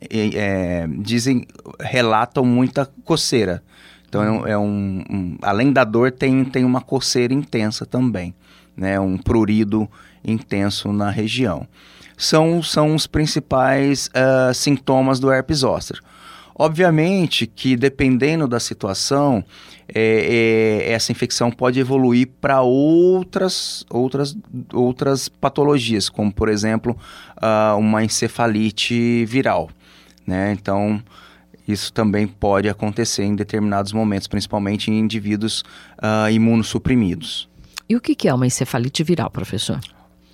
é, 0.00 0.86
dizem, 1.00 1.46
relatam 1.80 2.44
muita 2.44 2.86
coceira. 3.04 3.62
Então 4.08 4.22
é, 4.22 4.30
um, 4.30 4.46
é 4.46 4.58
um, 4.58 5.04
um, 5.10 5.38
além 5.42 5.72
da 5.72 5.84
dor 5.84 6.10
tem, 6.10 6.44
tem 6.44 6.64
uma 6.64 6.80
coceira 6.80 7.34
intensa 7.34 7.84
também, 7.84 8.34
né? 8.76 8.98
Um 8.98 9.18
prurido 9.18 9.88
intenso 10.24 10.92
na 10.92 11.10
região. 11.10 11.66
São, 12.16 12.62
são 12.62 12.94
os 12.94 13.06
principais 13.06 14.08
uh, 14.08 14.52
sintomas 14.52 15.20
do 15.20 15.30
herpes 15.30 15.58
zoster. 15.58 16.00
Obviamente 16.60 17.46
que 17.46 17.76
dependendo 17.76 18.48
da 18.48 18.58
situação, 18.58 19.44
é, 19.94 20.82
é, 20.84 20.92
essa 20.92 21.12
infecção 21.12 21.52
pode 21.52 21.78
evoluir 21.78 22.28
para 22.40 22.60
outras, 22.62 23.86
outras, 23.88 24.36
outras 24.72 25.28
patologias, 25.28 26.08
como 26.08 26.32
por 26.32 26.48
exemplo 26.48 26.98
uh, 27.36 27.78
uma 27.78 28.02
encefalite 28.02 29.24
viral. 29.26 29.70
Né? 30.26 30.52
Então, 30.52 31.00
isso 31.68 31.92
também 31.92 32.26
pode 32.26 32.66
acontecer 32.66 33.24
em 33.24 33.36
determinados 33.36 33.92
momentos, 33.92 34.26
principalmente 34.26 34.90
em 34.90 34.98
indivíduos 34.98 35.62
uh, 35.98 36.30
imunossuprimidos. 36.30 37.46
E 37.86 37.94
o 37.94 38.00
que 38.00 38.26
é 38.26 38.32
uma 38.32 38.46
encefalite 38.46 39.04
viral, 39.04 39.30
professor? 39.30 39.78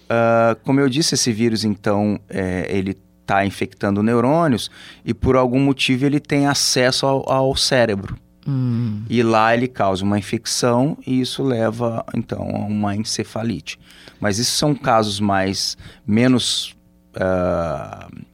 Uh, 0.04 0.54
como 0.62 0.78
eu 0.78 0.88
disse, 0.88 1.14
esse 1.14 1.32
vírus, 1.32 1.64
então, 1.64 2.20
é, 2.28 2.66
ele 2.70 2.96
está 3.20 3.44
infectando 3.44 4.02
neurônios 4.02 4.70
e 5.04 5.12
por 5.12 5.34
algum 5.34 5.58
motivo 5.58 6.06
ele 6.06 6.20
tem 6.20 6.46
acesso 6.46 7.04
ao, 7.04 7.28
ao 7.30 7.56
cérebro. 7.56 8.16
Hum. 8.46 9.02
E 9.08 9.22
lá 9.22 9.54
ele 9.54 9.66
causa 9.66 10.04
uma 10.04 10.18
infecção 10.18 10.96
e 11.06 11.20
isso 11.20 11.42
leva, 11.42 12.04
então, 12.14 12.42
a 12.42 12.58
uma 12.58 12.94
encefalite. 12.94 13.78
Mas 14.20 14.38
isso 14.38 14.56
são 14.56 14.72
casos 14.74 15.18
mais, 15.18 15.76
menos... 16.06 16.76
Uh, 17.16 18.24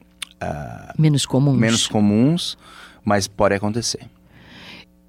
menos 0.97 1.25
comuns. 1.25 1.57
Menos 1.57 1.87
comuns 1.87 2.57
mas 3.03 3.27
pode 3.27 3.55
acontecer. 3.55 4.01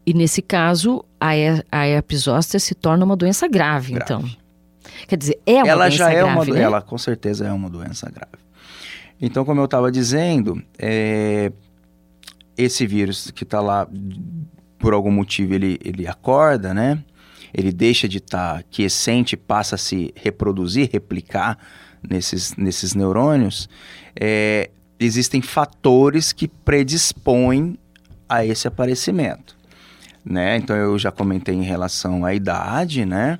E 0.04 0.12
nesse 0.12 0.42
caso, 0.42 1.04
a, 1.20 1.30
a 1.70 1.86
herpes 1.86 2.22
zoster 2.22 2.60
se 2.60 2.74
torna 2.74 3.04
uma 3.04 3.16
doença 3.16 3.46
grave, 3.46 3.94
grave. 3.94 4.04
então. 4.04 4.42
Quer 5.06 5.16
dizer, 5.16 5.40
é 5.46 5.62
uma 5.62 5.68
ela 5.68 5.84
doença 5.84 5.96
já 5.96 6.10
grave, 6.10 6.18
é 6.18 6.24
uma, 6.24 6.44
né? 6.44 6.60
Ela 6.60 6.82
com 6.82 6.98
certeza 6.98 7.46
é 7.46 7.52
uma 7.52 7.70
doença 7.70 8.10
grave. 8.10 8.42
Então, 9.20 9.44
como 9.44 9.60
eu 9.60 9.66
estava 9.66 9.92
dizendo, 9.92 10.60
é, 10.76 11.52
esse 12.56 12.84
vírus 12.86 13.30
que 13.30 13.44
está 13.44 13.60
lá, 13.60 13.86
por 14.78 14.92
algum 14.92 15.12
motivo, 15.12 15.54
ele, 15.54 15.78
ele 15.84 16.08
acorda, 16.08 16.74
né? 16.74 16.98
Ele 17.54 17.70
deixa 17.70 18.08
de 18.08 18.18
estar 18.18 18.56
tá 18.56 18.64
quiescente, 18.68 19.36
passa 19.36 19.76
a 19.76 19.78
se 19.78 20.12
reproduzir, 20.16 20.90
replicar 20.92 21.58
nesses, 22.02 22.56
nesses 22.56 22.94
neurônios. 22.94 23.68
É, 24.18 24.70
existem 24.98 25.40
fatores 25.40 26.32
que 26.32 26.48
predispõem 26.48 27.78
a 28.32 28.46
esse 28.46 28.66
aparecimento. 28.66 29.54
Né? 30.24 30.56
Então 30.56 30.74
eu 30.74 30.98
já 30.98 31.12
comentei 31.12 31.54
em 31.54 31.62
relação 31.62 32.24
à 32.24 32.32
idade, 32.32 33.04
né? 33.04 33.38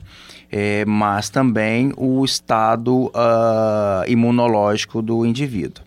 É, 0.51 0.85
mas 0.85 1.31
também 1.31 1.95
o 1.97 2.23
estado 2.23 3.07
uh, 3.07 4.07
imunológico 4.07 5.01
do 5.01 5.25
indivíduo. 5.25 5.83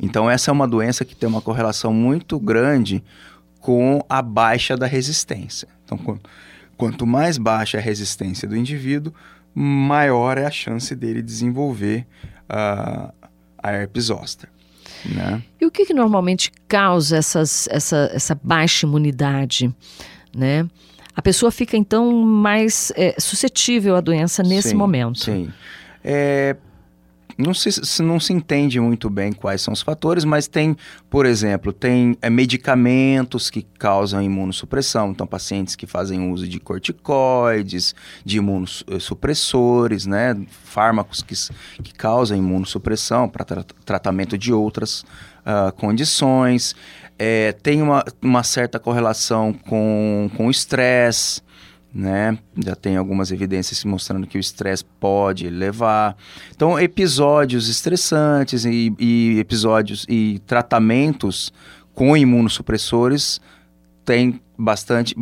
Então 0.00 0.28
essa 0.28 0.50
é 0.50 0.52
uma 0.52 0.66
doença 0.66 1.04
que 1.04 1.14
tem 1.14 1.28
uma 1.28 1.40
correlação 1.40 1.94
muito 1.94 2.40
grande 2.40 3.04
com 3.60 4.04
a 4.08 4.20
baixa 4.20 4.76
da 4.76 4.86
resistência. 4.86 5.68
Então 5.84 6.18
quanto 6.76 7.06
mais 7.06 7.38
baixa 7.38 7.78
a 7.78 7.80
resistência 7.80 8.48
do 8.48 8.56
indivíduo, 8.56 9.14
maior 9.54 10.38
é 10.38 10.46
a 10.46 10.50
chance 10.50 10.92
dele 10.96 11.22
desenvolver 11.22 12.04
uh, 12.50 13.12
a 13.62 13.72
herpes 13.72 14.06
zoster. 14.06 14.48
Né? 15.14 15.42
E 15.60 15.66
o 15.66 15.70
que, 15.70 15.86
que 15.86 15.94
normalmente 15.94 16.50
causa 16.68 17.16
essas, 17.16 17.68
essa, 17.70 18.10
essa 18.12 18.38
baixa 18.42 18.86
imunidade? 18.86 19.72
Né? 20.34 20.66
A 21.14 21.22
pessoa 21.22 21.50
fica 21.50 21.76
então 21.76 22.12
mais 22.12 22.92
é, 22.96 23.14
suscetível 23.18 23.96
à 23.96 24.00
doença 24.00 24.42
nesse 24.42 24.70
sim, 24.70 24.74
momento. 24.74 25.18
Sim. 25.20 25.50
É, 26.04 26.56
não 27.36 27.52
se, 27.52 28.02
não 28.02 28.18
se 28.18 28.32
entende 28.32 28.80
muito 28.80 29.10
bem 29.10 29.32
quais 29.32 29.60
são 29.60 29.74
os 29.74 29.82
fatores, 29.82 30.24
mas 30.24 30.48
tem, 30.48 30.76
por 31.10 31.26
exemplo, 31.26 31.72
tem 31.72 32.16
é, 32.22 32.30
medicamentos 32.30 33.50
que 33.50 33.62
causam 33.78 34.22
imunossupressão. 34.22 35.10
Então, 35.10 35.26
pacientes 35.26 35.76
que 35.76 35.86
fazem 35.86 36.30
uso 36.32 36.48
de 36.48 36.58
corticoides, 36.58 37.94
de 38.24 38.38
imunossupressores, 38.38 40.06
né? 40.06 40.36
Fármacos 40.64 41.22
que, 41.22 41.34
que 41.82 41.92
causam 41.92 42.38
imunossupressão 42.38 43.28
para 43.28 43.44
tra 43.44 43.64
tratamento 43.84 44.38
de 44.38 44.52
outras 44.52 45.00
uh, 45.00 45.72
condições. 45.76 46.74
É, 47.18 47.52
tem 47.52 47.80
uma, 47.80 48.04
uma 48.20 48.42
certa 48.42 48.78
correlação 48.78 49.52
com 49.52 50.30
o 50.38 50.50
estresse, 50.50 51.40
né? 51.96 52.38
Já 52.58 52.74
tem 52.74 52.98
algumas 52.98 53.32
evidências 53.32 53.82
mostrando 53.82 54.26
que 54.26 54.36
o 54.36 54.40
estresse 54.40 54.84
pode 55.00 55.48
levar. 55.48 56.14
Então, 56.54 56.78
episódios 56.78 57.70
estressantes 57.70 58.66
e, 58.66 58.94
e 58.98 59.38
episódios 59.38 60.04
e 60.06 60.38
tratamentos 60.46 61.50
com 61.94 62.14
imunossupressores 62.14 63.40
tem 64.04 64.38
bastante 64.58 65.14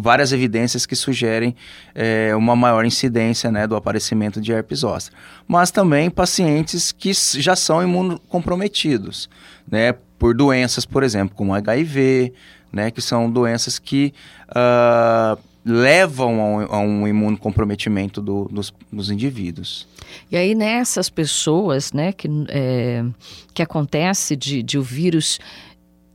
várias 0.00 0.32
evidências 0.32 0.84
que 0.84 0.96
sugerem 0.96 1.54
é, 1.94 2.34
uma 2.34 2.56
maior 2.56 2.84
incidência 2.84 3.50
né, 3.50 3.66
do 3.66 3.76
aparecimento 3.76 4.40
de 4.40 4.52
herpes 4.52 4.80
zoster. 4.80 5.16
Mas 5.46 5.70
também 5.70 6.10
pacientes 6.10 6.90
que 6.90 7.12
já 7.14 7.54
são 7.54 7.82
imunocomprometidos, 7.82 9.30
né, 9.70 9.94
por 10.18 10.34
doenças, 10.34 10.84
por 10.84 11.04
exemplo, 11.04 11.36
como 11.36 11.54
HIV, 11.54 12.32
né, 12.72 12.90
que 12.90 13.00
são 13.00 13.30
doenças 13.30 13.78
que 13.78 14.12
uh, 14.50 15.40
levam 15.66 16.40
a 16.40 16.44
um, 16.44 16.60
a 16.60 16.78
um 16.78 17.08
imunocomprometimento 17.08 18.22
do, 18.22 18.44
dos, 18.44 18.72
dos, 18.92 19.10
indivíduos. 19.10 19.88
E 20.30 20.36
aí 20.36 20.54
nessas 20.54 21.10
pessoas, 21.10 21.92
né, 21.92 22.12
que, 22.12 22.28
é, 22.48 23.04
que 23.52 23.60
acontece 23.60 24.36
de, 24.36 24.62
de 24.62 24.78
o 24.78 24.82
vírus 24.82 25.40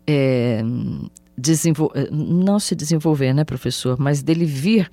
é, 0.07 0.61
não 2.09 2.59
se 2.59 2.73
desenvolver, 2.73 3.33
né, 3.33 3.43
professor, 3.43 3.99
mas 3.99 4.23
dele 4.23 4.45
vir, 4.45 4.89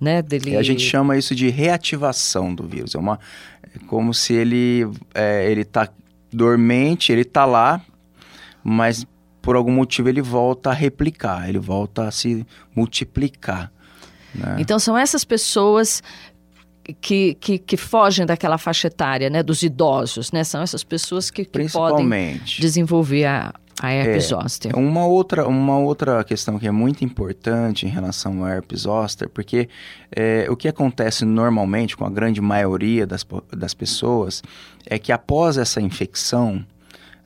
né, 0.00 0.22
dele... 0.22 0.56
a 0.56 0.62
gente 0.62 0.82
chama 0.82 1.16
isso 1.16 1.34
de 1.34 1.48
reativação 1.48 2.54
do 2.54 2.62
vírus, 2.62 2.94
é 2.94 2.98
uma, 2.98 3.18
é 3.62 3.84
como 3.88 4.14
se 4.14 4.32
ele 4.32 4.86
é, 5.12 5.50
ele 5.50 5.62
está 5.62 5.88
dormente, 6.32 7.10
ele 7.10 7.22
está 7.22 7.44
lá, 7.44 7.80
mas 8.62 9.04
por 9.42 9.56
algum 9.56 9.72
motivo 9.72 10.08
ele 10.08 10.22
volta 10.22 10.70
a 10.70 10.72
replicar, 10.72 11.48
ele 11.48 11.58
volta 11.58 12.06
a 12.06 12.12
se 12.12 12.46
multiplicar. 12.76 13.72
Né? 14.34 14.56
Então 14.58 14.78
são 14.78 14.96
essas 14.96 15.24
pessoas 15.24 16.02
que, 17.00 17.34
que, 17.34 17.58
que, 17.58 17.76
fogem 17.76 18.24
daquela 18.24 18.56
faixa 18.56 18.86
etária, 18.86 19.28
né, 19.28 19.42
dos 19.42 19.62
idosos, 19.62 20.32
né? 20.32 20.42
São 20.42 20.62
essas 20.62 20.82
pessoas 20.82 21.30
que, 21.30 21.44
que 21.44 21.70
podem 21.70 22.40
desenvolver 22.58 23.26
a, 23.26 23.52
a 23.80 23.92
herpes 23.92 24.24
é, 24.24 24.28
zoster. 24.28 24.76
Uma 24.76 25.06
outra, 25.06 25.46
uma 25.46 25.78
outra 25.78 26.24
questão 26.24 26.58
que 26.58 26.66
é 26.66 26.70
muito 26.70 27.04
importante 27.04 27.86
em 27.86 27.88
relação 27.88 28.42
ao 28.42 28.48
herpes 28.48 28.80
zoster, 28.80 29.28
porque 29.28 29.68
é, 30.10 30.46
o 30.48 30.56
que 30.56 30.68
acontece 30.68 31.24
normalmente 31.24 31.96
com 31.96 32.04
a 32.04 32.10
grande 32.10 32.40
maioria 32.40 33.06
das, 33.06 33.26
das 33.54 33.74
pessoas 33.74 34.42
é 34.86 34.98
que 34.98 35.12
após 35.12 35.58
essa 35.58 35.80
infecção, 35.80 36.64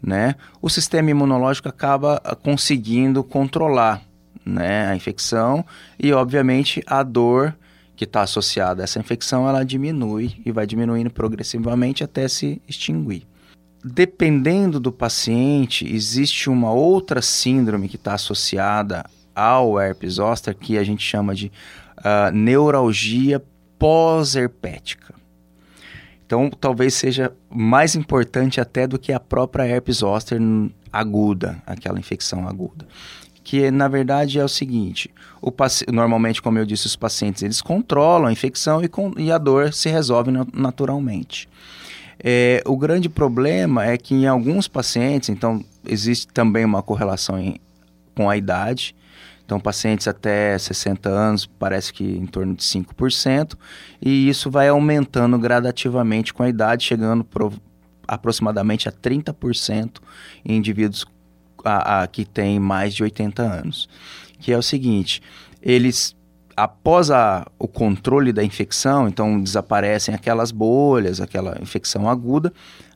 né, 0.02 0.35
o 0.61 0.68
sistema 0.68 1.11
imunológico 1.11 1.68
acaba 1.68 2.21
conseguindo 2.42 3.23
controlar 3.23 4.02
né, 4.44 4.87
a 4.87 4.96
infecção 4.96 5.64
e, 5.99 6.12
obviamente, 6.12 6.82
a 6.87 7.02
dor 7.02 7.54
que 7.96 8.04
está 8.04 8.22
associada 8.22 8.82
a 8.82 8.84
essa 8.84 8.99
infecção, 8.99 9.49
ela 9.49 9.64
diminui 9.64 10.34
e 10.44 10.50
vai 10.50 10.66
diminuindo 10.66 11.11
progressivamente 11.11 12.02
até 12.02 12.26
se 12.26 12.61
extinguir. 12.66 13.26
Dependendo 13.84 14.78
do 14.78 14.92
paciente, 14.92 15.87
existe 15.87 16.49
uma 16.49 16.72
outra 16.72 17.20
síndrome 17.20 17.88
que 17.88 17.96
está 17.96 18.14
associada 18.14 19.04
ao 19.34 19.80
herpes 19.80 20.14
zoster 20.14 20.54
que 20.54 20.78
a 20.78 20.84
gente 20.84 21.02
chama 21.04 21.34
de 21.34 21.50
uh, 21.99 22.32
neuralgia 22.32 23.42
pós-herpética. 23.78 25.14
Então, 26.25 26.49
talvez 26.49 26.94
seja 26.94 27.32
mais 27.50 27.94
importante 27.94 28.61
até 28.61 28.87
do 28.87 28.99
que 28.99 29.12
a 29.12 29.20
própria 29.20 29.66
herpes 29.66 29.99
zoster 29.99 30.40
aguda, 30.92 31.62
aquela 31.66 31.99
infecção 31.99 32.49
aguda. 32.49 32.87
Que 33.44 33.70
na 33.70 33.88
verdade 33.88 34.38
é 34.38 34.44
o 34.44 34.49
seguinte: 34.49 35.11
o 35.40 35.52
normalmente, 35.92 36.40
como 36.40 36.58
eu 36.58 36.66
disse, 36.66 36.87
os 36.87 36.96
pacientes 36.96 37.42
eles 37.42 37.61
controlam 37.61 38.26
a 38.26 38.32
infecção 38.32 38.82
e, 38.82 38.88
com, 38.88 39.12
e 39.16 39.30
a 39.32 39.38
dor 39.38 39.72
se 39.72 39.88
resolve 39.88 40.30
naturalmente. 40.52 41.49
É, 42.22 42.62
o 42.64 42.76
grande 42.76 43.08
problema 43.08 43.84
é 43.84 43.99
que 43.99 44.14
em 44.14 44.26
alguns 44.26 44.68
pacientes, 44.68 45.28
então 45.28 45.64
existe 45.84 46.28
também 46.28 46.64
uma 46.64 46.82
correlação 46.82 47.38
em, 47.38 47.56
com 48.14 48.30
a 48.30 48.37
idade. 48.37 48.94
Então, 49.44 49.58
pacientes 49.58 50.06
até 50.06 50.56
60 50.56 51.11
anos, 51.11 51.46
parece 51.46 51.92
que 51.92 52.04
em 52.04 52.26
torno 52.26 52.54
de 52.54 52.62
5%, 52.62 53.54
e 54.00 54.28
isso 54.28 54.50
vai 54.50 54.68
aumentando 54.68 55.37
gradativamente 55.38 56.32
com 56.32 56.42
a 56.42 56.49
idade, 56.49 56.84
chegando 56.84 57.25
pro, 57.25 57.52
aproximadamente 58.06 58.88
a 58.88 58.92
30% 58.92 59.99
em 60.44 60.56
indivíduos 60.56 61.04
a, 61.64 62.02
a, 62.02 62.07
que 62.07 62.25
têm 62.25 62.59
mais 62.59 62.95
de 62.95 63.02
80 63.02 63.42
anos. 63.42 63.88
Que 64.38 64.52
é 64.52 64.59
o 64.59 64.62
seguinte, 64.62 65.23
eles 65.61 66.16
após 66.57 67.11
a, 67.11 67.47
o 67.59 67.66
controle 67.66 68.33
da 68.33 68.45
infecção, 68.45 69.09
então 69.09 69.40
desaparecem 69.40 70.14
aquelas 70.14 70.50
bolhas, 70.50 71.21
aquela 71.21 71.59
infecção 71.61 72.09
aguda, 72.09 72.52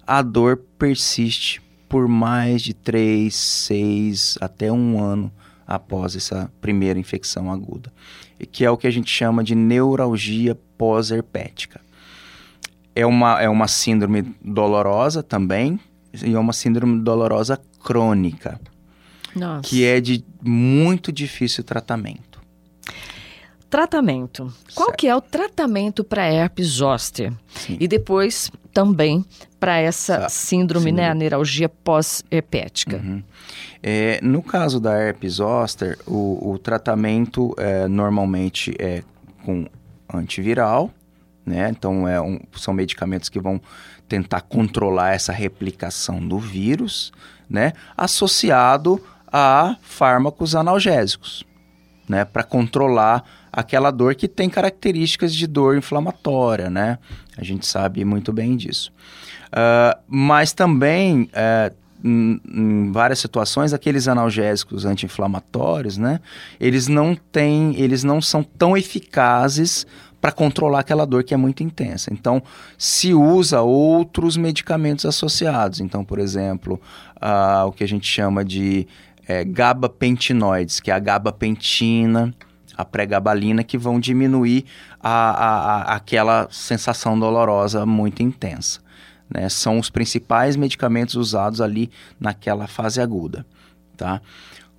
a 0.06 0.22
dor 0.22 0.58
persiste 0.78 1.62
por 1.88 2.08
mais 2.08 2.62
de 2.62 2.74
3, 2.74 3.34
6, 3.34 4.38
até 4.40 4.70
um 4.70 5.02
ano 5.02 5.32
após 5.66 6.14
essa 6.14 6.50
primeira 6.60 6.98
infecção 6.98 7.50
aguda, 7.50 7.92
que 8.52 8.64
é 8.64 8.70
o 8.70 8.76
que 8.76 8.86
a 8.86 8.90
gente 8.90 9.10
chama 9.10 9.42
de 9.42 9.54
neuralgia 9.54 10.56
pós-herpética. 10.76 11.80
É 12.94 13.04
uma, 13.04 13.40
é 13.40 13.48
uma 13.48 13.68
síndrome 13.68 14.34
dolorosa 14.42 15.22
também, 15.22 15.78
e 16.24 16.34
é 16.34 16.38
uma 16.38 16.52
síndrome 16.52 17.00
dolorosa 17.00 17.60
crônica, 17.86 18.60
Nossa. 19.34 19.62
que 19.62 19.84
é 19.84 20.00
de 20.00 20.24
muito 20.42 21.12
difícil 21.12 21.62
tratamento. 21.62 22.40
Tratamento. 23.70 24.52
Qual 24.74 24.88
certo. 24.88 24.98
que 24.98 25.06
é 25.06 25.14
o 25.14 25.20
tratamento 25.20 26.02
para 26.02 26.26
herpes 26.26 26.66
zoster? 26.66 27.32
Sim. 27.48 27.76
E 27.78 27.86
depois 27.86 28.50
também 28.72 29.24
para 29.60 29.78
essa 29.78 30.28
síndrome, 30.28 30.86
síndrome, 30.86 30.92
né, 30.92 31.08
a 31.08 31.14
neuralgia 31.14 31.68
pós-herpética. 31.68 32.96
Uhum. 32.96 33.22
É, 33.82 34.18
no 34.22 34.42
caso 34.42 34.80
da 34.80 34.98
herpes 35.00 35.34
zoster, 35.34 35.98
o, 36.06 36.52
o 36.52 36.58
tratamento 36.58 37.54
é, 37.56 37.86
normalmente 37.86 38.74
é 38.78 39.02
com 39.44 39.66
antiviral, 40.12 40.90
né? 41.44 41.68
Então 41.70 42.08
é 42.08 42.20
um, 42.20 42.40
são 42.56 42.74
medicamentos 42.74 43.28
que 43.28 43.38
vão 43.38 43.60
tentar 44.08 44.40
controlar 44.42 45.14
essa 45.14 45.32
replicação 45.32 46.26
do 46.26 46.38
vírus, 46.38 47.12
né? 47.48 47.72
Associado 47.96 49.02
a 49.32 49.76
fármacos 49.82 50.54
analgésicos, 50.54 51.44
né? 52.08 52.24
Para 52.24 52.42
controlar 52.42 53.24
aquela 53.52 53.90
dor 53.90 54.14
que 54.14 54.28
tem 54.28 54.50
características 54.50 55.34
de 55.34 55.46
dor 55.46 55.76
inflamatória, 55.76 56.68
né? 56.68 56.98
A 57.36 57.42
gente 57.42 57.66
sabe 57.66 58.04
muito 58.04 58.32
bem 58.32 58.56
disso. 58.56 58.92
Uh, 59.46 59.98
mas 60.06 60.52
também, 60.52 61.30
uh, 61.32 61.74
em, 62.04 62.40
em, 62.46 62.92
várias 62.92 63.18
situações, 63.18 63.72
aqueles 63.72 64.08
analgésicos 64.08 64.84
anti-inflamatórios, 64.84 65.96
né? 65.96 66.20
Eles 66.60 66.86
não 66.86 67.14
têm, 67.14 67.74
eles 67.76 68.04
não 68.04 68.20
são 68.20 68.42
tão 68.42 68.76
eficazes 68.76 69.86
para 70.20 70.32
controlar 70.32 70.80
aquela 70.80 71.06
dor 71.06 71.22
que 71.24 71.34
é 71.34 71.36
muito 71.36 71.62
intensa. 71.62 72.12
Então, 72.12 72.42
se 72.78 73.14
usa 73.14 73.60
outros 73.60 74.36
medicamentos 74.36 75.04
associados. 75.04 75.80
Então, 75.80 76.04
por 76.04 76.18
exemplo, 76.18 76.80
uh, 77.16 77.66
o 77.66 77.72
que 77.72 77.84
a 77.84 77.88
gente 77.88 78.06
chama 78.06 78.44
de 78.44 78.86
é, 79.26 79.44
gabapentinoides, 79.44 80.80
que 80.80 80.90
é 80.90 80.94
a 80.94 80.98
gabapentina, 80.98 82.34
a 82.76 82.84
pregabalina, 82.84 83.64
que 83.64 83.78
vão 83.78 83.98
diminuir 83.98 84.64
a, 85.00 85.10
a, 85.10 85.56
a, 85.92 85.96
aquela 85.96 86.46
sensação 86.50 87.18
dolorosa 87.18 87.84
muito 87.84 88.22
intensa. 88.22 88.80
Né? 89.28 89.48
São 89.48 89.78
os 89.78 89.90
principais 89.90 90.56
medicamentos 90.56 91.14
usados 91.14 91.60
ali 91.60 91.90
naquela 92.20 92.66
fase 92.66 93.00
aguda. 93.00 93.46
Tá? 93.96 94.20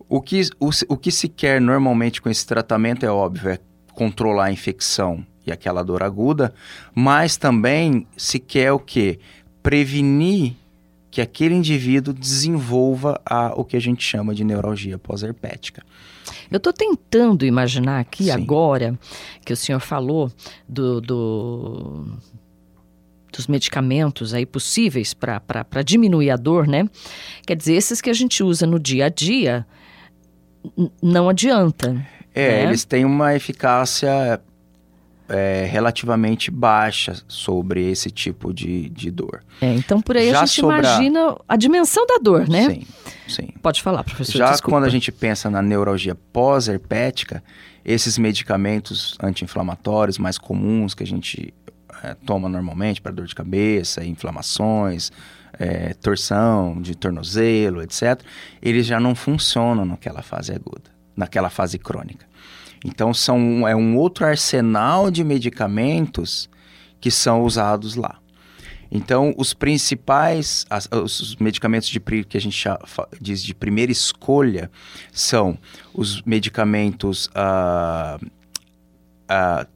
O, 0.08 0.22
que, 0.22 0.42
o, 0.60 0.70
o 0.90 0.98
que 0.98 1.12
se 1.12 1.28
quer 1.28 1.60
normalmente 1.60 2.22
com 2.22 2.30
esse 2.30 2.46
tratamento 2.46 3.06
é 3.06 3.12
óbvio, 3.12 3.50
é 3.50 3.60
controlar 3.98 4.46
a 4.46 4.52
infecção 4.52 5.26
e 5.44 5.52
aquela 5.52 5.82
dor 5.82 6.04
aguda, 6.04 6.54
mas 6.94 7.36
também 7.36 8.06
se 8.16 8.38
quer 8.38 8.72
o 8.72 8.78
que? 8.78 9.20
Prevenir 9.64 10.54
que 11.10 11.20
aquele 11.20 11.56
indivíduo 11.56 12.14
desenvolva 12.14 13.20
a, 13.26 13.54
o 13.56 13.66
que 13.66 13.76
a 13.76 13.80
gente 13.80 14.04
chama 14.04 14.36
de 14.36 14.44
neuralgia 14.44 15.00
pós-herpética. 15.00 15.84
Eu 16.52 16.58
estou 16.58 16.72
tentando 16.72 17.44
imaginar 17.44 18.00
aqui 18.00 18.26
Sim. 18.26 18.32
agora 18.32 19.00
que 19.44 19.52
o 19.52 19.58
senhor 19.58 19.80
falou 19.80 20.32
do, 20.70 21.02
do 21.02 22.06
dos 23.36 23.48
medicamentos 23.48 24.32
aí 24.32 24.46
possíveis 24.46 25.16
para 25.16 25.82
diminuir 25.84 26.30
a 26.30 26.36
dor, 26.36 26.68
né? 26.68 26.88
Quer 27.48 27.56
dizer, 27.56 27.74
esses 27.74 28.00
que 28.00 28.12
a 28.12 28.14
gente 28.14 28.44
usa 28.44 28.68
no 28.68 28.80
dia 28.80 29.06
a 29.06 29.10
dia 29.10 29.66
não 31.02 31.30
adianta. 31.30 32.06
É, 32.38 32.50
né? 32.50 32.64
eles 32.64 32.86
têm 32.86 33.06
uma 33.06 33.36
eficácia 33.36 34.40
é, 35.30 35.68
relativamente 35.70 36.50
baixa 36.50 37.16
sobre 37.28 37.90
esse 37.90 38.10
tipo 38.10 38.54
de, 38.54 38.90
de 38.90 39.12
dor. 39.12 39.44
É, 39.62 39.74
então 39.74 40.02
por 40.02 40.16
aí 40.16 40.32
Já 40.32 40.42
a 40.42 40.46
gente 40.46 40.60
imagina 40.60 41.36
a 41.48 41.56
dimensão 41.58 42.06
da 42.06 42.18
dor, 42.18 42.48
né? 42.48 42.70
Sim, 42.70 42.88
sim. 43.28 43.50
Pode 43.62 43.82
falar, 43.82 44.04
professor. 44.04 44.38
Já 44.38 44.52
desculpa. 44.52 44.78
quando 44.78 44.86
a 44.86 44.90
gente 44.90 45.12
pensa 45.12 45.50
na 45.50 45.62
neuralgia 45.62 46.16
pós-herpética, 46.16 47.44
esses 47.84 48.18
medicamentos 48.18 49.18
anti-inflamatórios 49.22 50.18
mais 50.18 50.38
comuns 50.38 50.94
que 50.94 51.04
a 51.04 51.08
gente 51.08 51.54
é, 52.04 52.14
toma 52.26 52.48
normalmente 52.48 53.02
para 53.02 53.12
dor 53.12 53.26
de 53.26 53.36
cabeça, 53.36 54.04
inflamações, 54.04 55.12
é, 55.60 55.94
torção 55.96 56.82
de 56.82 56.96
tornozelo, 56.96 57.82
etc., 57.82 58.22
eles 58.62 58.86
já 58.86 59.00
não 59.00 59.16
funcionam 59.16 59.86
naquela 59.86 60.22
fase 60.22 60.54
aguda, 60.54 60.90
naquela 61.18 61.50
fase 61.50 61.80
crônica. 61.80 62.26
Então 62.86 63.14
são, 63.14 63.68
é 63.68 63.76
um 63.76 63.98
outro 63.98 64.26
arsenal 64.26 65.10
de 65.10 65.24
medicamentos 65.24 66.48
que 67.02 67.10
são 67.10 67.44
usados 67.44 67.96
lá. 67.96 68.20
Então, 68.90 69.34
os 69.38 69.54
principais, 69.54 70.66
as, 70.70 70.88
os 70.92 71.36
medicamentos 71.36 71.90
de, 71.90 72.00
que 72.00 72.38
a 72.38 72.42
gente 72.42 72.64
diz 73.20 73.44
de 73.44 73.54
primeira 73.54 73.92
escolha 73.92 74.72
são 75.12 75.58
os 75.94 76.22
medicamentos 76.22 77.28
uh, 77.28 78.26
uh, 79.30 79.68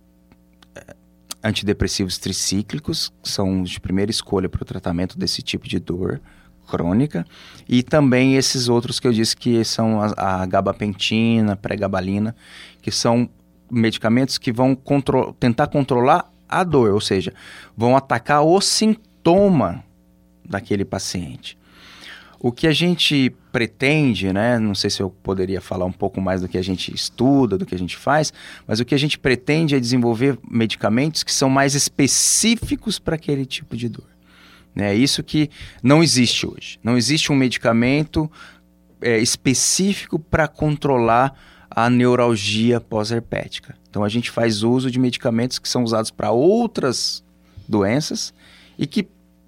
antidepressivos 1.44 2.18
tricíclicos, 2.18 3.12
que 3.22 3.30
são 3.30 3.64
de 3.64 3.82
primeira 3.82 4.12
escolha 4.12 4.48
para 4.48 4.62
o 4.62 4.66
tratamento 4.66 5.18
desse 5.18 5.42
tipo 5.42 5.68
de 5.68 5.78
dor 5.80 6.22
crônica, 6.68 7.26
e 7.68 7.84
também 7.84 8.36
esses 8.36 8.70
outros 8.70 9.00
que 9.00 9.08
eu 9.08 9.14
disse 9.14 9.36
que 9.36 9.64
são 9.64 10.02
a, 10.02 10.42
a 10.42 10.46
gabapentina, 10.46 11.56
pregabalina, 11.56 12.36
que 12.82 12.92
são 12.92 13.30
medicamentos 13.70 14.38
que 14.38 14.52
vão 14.52 14.76
contro 14.76 15.34
tentar 15.40 15.68
controlar 15.68 16.30
a 16.48 16.64
dor, 16.64 16.94
ou 16.94 17.02
seja, 17.02 17.34
vão 17.76 17.96
atacar 17.96 18.42
o 18.44 18.60
sintoma 18.60 19.84
daquele 20.44 20.84
paciente. 20.84 21.58
O 22.44 22.52
que 22.52 22.68
a 22.68 22.74
gente 22.74 23.34
pretende, 23.52 24.34
né? 24.34 24.58
Não 24.58 24.74
sei 24.74 24.90
se 24.90 25.02
eu 25.02 25.10
poderia 25.10 25.62
falar 25.62 25.86
um 25.86 25.92
pouco 25.92 26.20
mais 26.20 26.42
do 26.42 26.48
que 26.48 26.58
a 26.58 26.62
gente 26.62 26.94
estuda, 26.94 27.58
do 27.58 27.66
que 27.66 27.76
a 27.76 27.78
gente 27.78 27.96
faz, 27.96 28.34
mas 28.68 28.80
o 28.80 28.86
que 28.86 28.96
a 28.96 28.98
gente 28.98 29.20
pretende 29.20 29.76
é 29.76 29.80
desenvolver 29.80 30.40
medicamentos 30.50 31.24
que 31.24 31.32
são 31.32 31.50
mais 31.50 31.76
específicos 31.76 32.98
para 32.98 33.16
aquele 33.16 33.46
tipo 33.46 33.78
de 33.78 33.88
dor. 33.88 34.11
É 34.76 34.94
isso 34.94 35.24
que 35.24 35.50
não 35.84 36.02
existe 36.02 36.48
hoje. 36.48 36.80
Não 36.84 36.98
existe 36.98 37.32
um 37.32 37.36
medicamento 37.36 38.32
é, 39.02 39.18
específico 39.18 40.18
para 40.18 40.48
controlar 40.48 41.34
a 41.70 41.90
neuralgia 41.90 42.80
pós-herpética. 42.80 43.76
Então 43.90 44.04
a 44.04 44.10
gente 44.10 44.30
faz 44.30 44.64
uso 44.64 44.90
de 44.92 45.00
medicamentos 45.00 45.60
que 45.60 45.68
são 45.68 45.84
usados 45.84 46.12
para 46.12 46.32
outras 46.32 47.24
doenças 47.68 48.34
e 48.78 48.86
que 48.86 49.08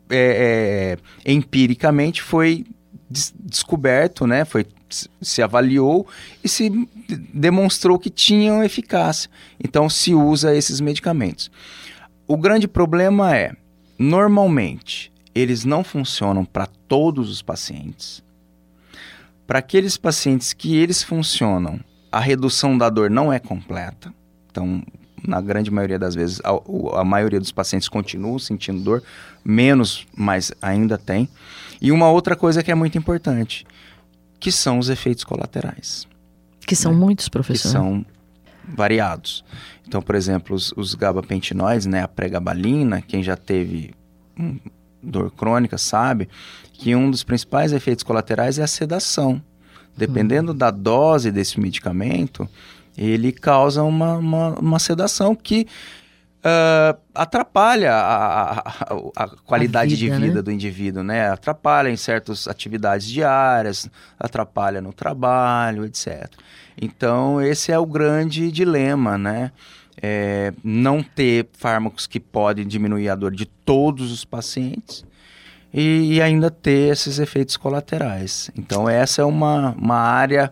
é, 0.10 0.98
é, 1.26 1.32
empiricamente 1.32 2.22
foi 2.22 2.66
des 3.10 3.34
descoberto, 3.40 4.26
né? 4.26 4.44
Foi 4.46 4.66
se 5.22 5.42
avaliou 5.42 6.08
e 6.44 6.50
se 6.50 6.70
demonstrou 7.34 7.98
que 7.98 8.10
tinham 8.10 8.64
eficácia. 8.64 9.30
Então 9.64 9.90
se 9.90 10.14
usa 10.14 10.56
esses 10.56 10.80
medicamentos. 10.80 11.50
O 12.28 12.38
grande 12.38 12.68
problema 12.68 13.36
é, 13.36 13.54
normalmente, 13.98 15.12
eles 15.34 15.66
não 15.66 15.84
funcionam 15.84 16.46
para 16.46 16.66
todos 16.66 17.30
os 17.30 17.42
pacientes. 17.42 18.24
Para 19.46 19.60
aqueles 19.60 19.98
pacientes 19.98 20.54
que 20.54 20.76
eles 20.76 21.04
funcionam 21.04 21.80
a 22.14 22.20
redução 22.20 22.78
da 22.78 22.92
dor 22.92 23.10
não 23.10 23.34
é 23.34 23.40
completa. 23.40 24.14
Então, 24.52 24.84
na 25.28 25.42
grande 25.42 25.72
maioria 25.72 25.98
das 25.98 26.14
vezes, 26.14 26.40
a, 26.44 26.52
a 27.00 27.04
maioria 27.04 27.40
dos 27.40 27.52
pacientes 27.52 27.90
continuam 27.90 28.38
sentindo 28.38 28.80
dor, 28.82 29.02
menos, 29.44 30.06
mas 30.16 30.52
ainda 30.62 30.96
tem. 30.96 31.28
E 31.82 31.92
uma 31.92 32.12
outra 32.12 32.36
coisa 32.36 32.62
que 32.62 32.72
é 32.72 32.76
muito 32.76 33.00
importante, 33.00 33.66
que 34.40 34.52
são 34.52 34.78
os 34.78 34.90
efeitos 34.90 35.24
colaterais. 35.24 36.08
Que 36.68 36.76
são 36.76 36.94
né? 36.94 37.00
muitos, 37.00 37.28
professor. 37.28 37.64
Que 37.64 37.70
são 37.70 38.06
variados. 38.76 39.44
Então, 39.88 40.00
por 40.00 40.14
exemplo, 40.14 40.56
os, 40.56 40.72
os 40.78 40.94
gabapentinoides, 40.94 41.88
né, 41.88 42.04
a 42.04 42.08
pregabalina, 42.08 43.02
quem 43.02 43.24
já 43.24 43.36
teve 43.36 43.96
hum, 44.40 44.60
dor 45.04 45.32
crônica 45.32 45.78
sabe 45.78 46.30
que 46.74 46.96
um 46.96 47.12
dos 47.12 47.24
principais 47.24 47.72
efeitos 47.72 48.04
colaterais 48.04 48.60
é 48.60 48.64
a 48.64 48.68
sedação. 48.68 49.42
Dependendo 49.96 50.52
uhum. 50.52 50.58
da 50.58 50.72
dose 50.72 51.32
desse 51.32 51.60
medicamento, 51.60 52.50
ele 52.98 53.32
causa 53.32 53.84
uma, 53.84 54.18
uma, 54.18 54.60
uma 54.60 54.80
sedação 54.80 55.36
que 55.36 55.68
uh, 56.44 57.00
atrapalha 57.14 57.94
a, 57.94 58.60
a, 58.60 58.94
a 59.16 59.28
qualidade 59.46 59.96
vida, 59.96 60.16
de 60.16 60.22
vida 60.22 60.36
né? 60.36 60.42
do 60.42 60.52
indivíduo, 60.52 61.04
né? 61.04 61.30
Atrapalha 61.30 61.90
em 61.90 61.98
certas 61.98 62.48
atividades 62.48 63.08
diárias, 63.08 63.90
atrapalha 64.20 64.82
no 64.82 64.92
trabalho, 64.92 65.86
etc. 65.86 66.30
Então, 66.80 67.42
esse 67.42 67.72
é 67.72 67.78
o 67.78 67.86
grande 67.86 68.52
dilema, 68.52 69.18
né? 69.18 69.52
É, 70.02 70.52
não 70.64 71.04
ter 71.04 71.48
fármacos 71.54 72.08
que 72.08 72.20
podem 72.20 72.66
diminuir 72.66 73.10
a 73.10 73.16
dor 73.16 73.32
de 73.32 73.46
todos 73.46 74.12
os 74.12 74.26
pacientes 74.26 75.06
e, 75.74 76.16
e, 76.16 76.22
ainda 76.22 76.52
ter 76.52 76.92
esses 76.92 77.20
efeitos 77.20 77.58
colaterais. 77.58 78.52
Então, 78.58 78.88
essa 78.88 79.22
é 79.22 79.26
uma, 79.26 79.72
uma 79.72 79.98
área 79.98 80.52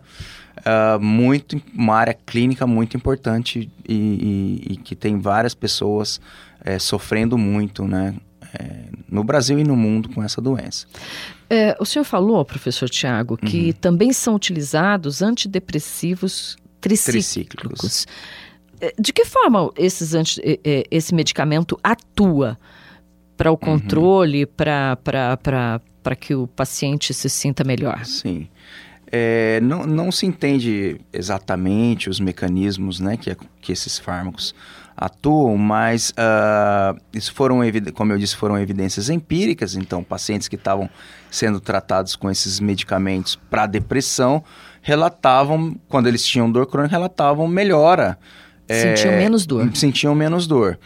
uh, 0.57 0.99
muito, 0.99 1.61
uma 1.73 1.95
área 1.95 2.13
clínica 2.13 2.65
muito 2.65 2.97
importante 2.97 3.69
e, 3.87 3.93
e, 3.93 4.73
e 4.73 4.77
que 4.77 4.95
tem 4.95 5.19
várias 5.19 5.53
pessoas 5.53 6.19
é, 6.63 6.79
sofrendo 6.79 7.37
muito, 7.37 7.85
né? 7.85 8.15
É, 8.53 8.85
no 9.09 9.23
Brasil 9.23 9.57
e 9.59 9.63
no 9.63 9.77
mundo 9.77 10.09
com 10.09 10.21
essa 10.21 10.41
doença. 10.41 10.85
É, 11.49 11.75
o 11.79 11.85
senhor 11.85 12.03
falou, 12.03 12.43
professor 12.43 12.89
Tiago, 12.89 13.37
que 13.37 13.67
uhum. 13.67 13.73
também 13.73 14.11
são 14.11 14.35
utilizados 14.35 15.21
antidepressivos 15.21 16.57
tricíclicos. 16.81 17.75
tricíclicos. 17.79 18.07
É, 18.81 18.93
de 18.99 19.13
que 19.13 19.23
forma 19.25 19.71
esses 19.77 20.13
anti, 20.15 20.41
esse 20.89 21.13
medicamento 21.13 21.79
atua 21.83 22.57
para 23.37 23.49
o 23.49 23.53
uhum. 23.53 23.57
controle, 23.57 24.43
uhum. 24.43 24.51
para 24.55 26.15
que 26.19 26.33
o 26.33 26.47
paciente 26.47 27.13
se 27.13 27.29
sinta 27.29 27.63
melhor? 27.63 28.03
Sim. 28.05 28.47
É, 29.11 29.59
não, 29.61 29.85
não 29.85 30.11
se 30.11 30.25
entende 30.25 30.99
exatamente 31.11 32.09
os 32.09 32.19
mecanismos 32.19 32.99
né, 32.99 33.17
que, 33.17 33.35
que 33.61 33.71
esses 33.71 33.99
fármacos 33.99 34.55
atuam, 34.95 35.57
mas 35.57 36.11
uh, 36.11 36.99
isso 37.13 37.33
foram, 37.33 37.59
como 37.93 38.13
eu 38.13 38.17
disse, 38.17 38.35
foram 38.35 38.57
evidências 38.57 39.09
empíricas. 39.09 39.75
Então, 39.75 40.03
pacientes 40.03 40.47
que 40.47 40.55
estavam 40.55 40.89
sendo 41.29 41.59
tratados 41.59 42.15
com 42.15 42.29
esses 42.29 42.59
medicamentos 42.59 43.35
para 43.49 43.65
depressão 43.65 44.43
relatavam, 44.81 45.75
quando 45.89 46.07
eles 46.07 46.23
tinham 46.23 46.51
dor 46.51 46.67
crônica, 46.67 46.95
relatavam 46.95 47.47
melhora. 47.47 48.17
Sentiam 48.67 49.13
é, 49.13 49.17
menos 49.17 49.45
dor. 49.45 49.69
Sentiam 49.75 50.15
menos 50.15 50.47
dor. 50.47 50.79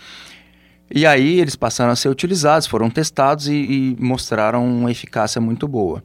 E 0.94 1.06
aí 1.06 1.40
eles 1.40 1.56
passaram 1.56 1.92
a 1.92 1.96
ser 1.96 2.10
utilizados, 2.10 2.68
foram 2.68 2.90
testados 2.90 3.48
e, 3.48 3.54
e 3.54 3.98
mostraram 4.00 4.66
uma 4.66 4.92
eficácia 4.92 5.42
muito 5.42 5.68
boa. 5.68 6.04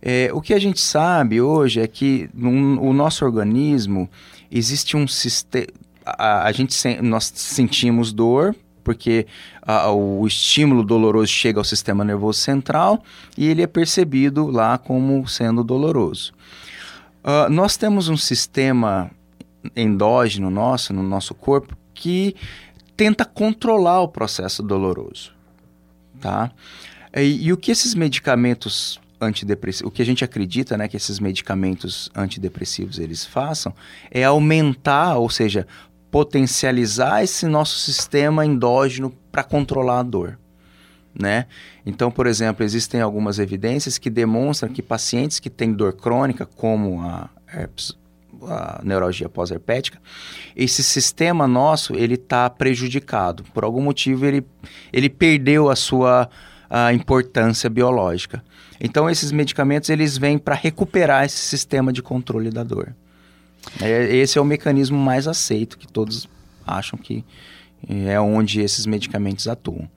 É, 0.00 0.30
o 0.32 0.40
que 0.40 0.54
a 0.54 0.58
gente 0.58 0.80
sabe 0.80 1.40
hoje 1.40 1.80
é 1.80 1.86
que 1.86 2.28
no 2.32 2.80
o 2.80 2.92
nosso 2.92 3.24
organismo 3.24 4.08
existe 4.50 4.96
um 4.96 5.06
sistema. 5.06 5.66
A, 6.04 6.46
a, 6.46 6.52
gente 6.52 6.74
nós 7.02 7.30
sentimos 7.34 8.12
dor 8.12 8.54
porque 8.82 9.26
a, 9.60 9.90
o 9.90 10.26
estímulo 10.26 10.82
doloroso 10.82 11.30
chega 11.30 11.60
ao 11.60 11.64
sistema 11.64 12.04
nervoso 12.04 12.40
central 12.40 13.02
e 13.36 13.46
ele 13.46 13.62
é 13.62 13.66
percebido 13.66 14.46
lá 14.46 14.78
como 14.78 15.26
sendo 15.28 15.62
doloroso. 15.62 16.32
Uh, 17.22 17.50
nós 17.50 17.76
temos 17.76 18.08
um 18.08 18.16
sistema 18.16 19.10
endógeno 19.74 20.50
nosso, 20.50 20.92
no 20.92 21.02
nosso 21.02 21.34
corpo, 21.34 21.76
que 21.94 22.34
tenta 22.96 23.24
controlar 23.24 24.00
o 24.02 24.08
processo 24.08 24.62
doloroso, 24.62 25.32
tá? 26.20 26.50
E, 27.14 27.46
e 27.46 27.52
o 27.52 27.56
que 27.56 27.70
esses 27.70 27.94
medicamentos 27.94 29.00
antidepressivos, 29.20 29.88
o 29.88 29.90
que 29.92 30.02
a 30.02 30.04
gente 30.04 30.24
acredita, 30.24 30.76
né, 30.76 30.88
que 30.88 30.96
esses 30.96 31.18
medicamentos 31.18 32.10
antidepressivos 32.14 32.98
eles 32.98 33.24
façam 33.24 33.74
é 34.10 34.24
aumentar, 34.24 35.16
ou 35.16 35.28
seja, 35.28 35.66
potencializar 36.10 37.22
esse 37.22 37.46
nosso 37.46 37.78
sistema 37.78 38.46
endógeno 38.46 39.12
para 39.30 39.42
controlar 39.42 40.00
a 40.00 40.02
dor, 40.02 40.38
né? 41.18 41.46
Então, 41.84 42.10
por 42.10 42.26
exemplo, 42.26 42.64
existem 42.64 43.00
algumas 43.00 43.38
evidências 43.38 43.98
que 43.98 44.08
demonstram 44.08 44.72
que 44.72 44.82
pacientes 44.82 45.40
que 45.40 45.50
têm 45.50 45.72
dor 45.72 45.94
crônica, 45.94 46.46
como 46.46 47.02
a 47.02 47.28
herpes, 47.52 47.97
a 48.42 48.80
neuralgia 48.84 49.28
pós-herpética, 49.28 50.00
esse 50.54 50.82
sistema 50.82 51.46
nosso 51.46 51.94
ele 51.94 52.14
está 52.14 52.48
prejudicado 52.48 53.42
por 53.54 53.64
algum 53.64 53.82
motivo 53.82 54.26
ele 54.26 54.44
ele 54.92 55.08
perdeu 55.08 55.70
a 55.70 55.76
sua 55.76 56.28
a 56.70 56.92
importância 56.92 57.70
biológica. 57.70 58.44
Então 58.80 59.08
esses 59.08 59.32
medicamentos 59.32 59.88
eles 59.88 60.18
vêm 60.18 60.38
para 60.38 60.54
recuperar 60.54 61.24
esse 61.24 61.38
sistema 61.38 61.92
de 61.92 62.02
controle 62.02 62.50
da 62.50 62.62
dor. 62.62 62.94
É, 63.80 64.14
esse 64.16 64.38
é 64.38 64.40
o 64.40 64.44
mecanismo 64.44 64.98
mais 64.98 65.26
aceito 65.26 65.78
que 65.78 65.86
todos 65.86 66.28
acham 66.66 66.98
que 66.98 67.24
é 67.88 68.20
onde 68.20 68.60
esses 68.60 68.86
medicamentos 68.86 69.48
atuam. 69.48 69.88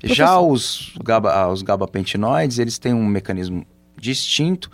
Professor... 0.00 0.14
Já 0.14 0.40
os, 0.40 0.94
GABA, 1.02 1.48
os 1.48 1.62
gabapentinoides, 1.62 2.58
eles 2.58 2.78
têm 2.78 2.94
um 2.94 3.04
mecanismo 3.04 3.66
distinto, 4.00 4.70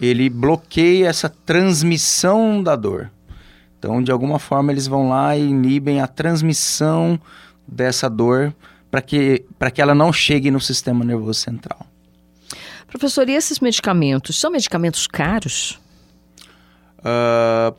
ele 0.00 0.30
bloqueia 0.30 1.08
essa 1.08 1.28
transmissão 1.28 2.62
da 2.62 2.76
dor. 2.76 3.10
Então, 3.78 4.02
de 4.02 4.10
alguma 4.10 4.38
forma, 4.38 4.72
eles 4.72 4.86
vão 4.86 5.08
lá 5.08 5.36
e 5.36 5.42
inibem 5.42 6.00
a 6.00 6.06
transmissão 6.06 7.20
dessa 7.66 8.08
dor 8.08 8.54
para 8.90 9.02
que, 9.02 9.44
que 9.74 9.82
ela 9.82 9.94
não 9.94 10.12
chegue 10.12 10.50
no 10.50 10.60
sistema 10.60 11.04
nervoso 11.04 11.40
central. 11.40 11.86
Professor, 12.86 13.28
e 13.28 13.34
esses 13.34 13.60
medicamentos 13.60 14.40
são 14.40 14.50
medicamentos 14.50 15.06
caros? 15.06 15.78
Uh, 17.00 17.76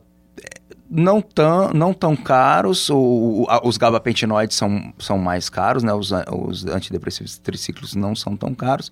não, 0.90 1.22
tão, 1.22 1.70
não 1.72 1.94
tão 1.94 2.16
caros, 2.16 2.90
o, 2.90 2.96
o, 2.96 3.46
os 3.62 3.76
gabapentinoides 3.76 4.56
são, 4.56 4.92
são 4.98 5.16
mais 5.16 5.48
caros, 5.48 5.84
né? 5.84 5.92
os, 5.94 6.10
os 6.10 6.66
antidepressivos 6.66 7.38
triciclos 7.38 7.94
não 7.94 8.14
são 8.16 8.36
tão 8.36 8.52
caros. 8.52 8.90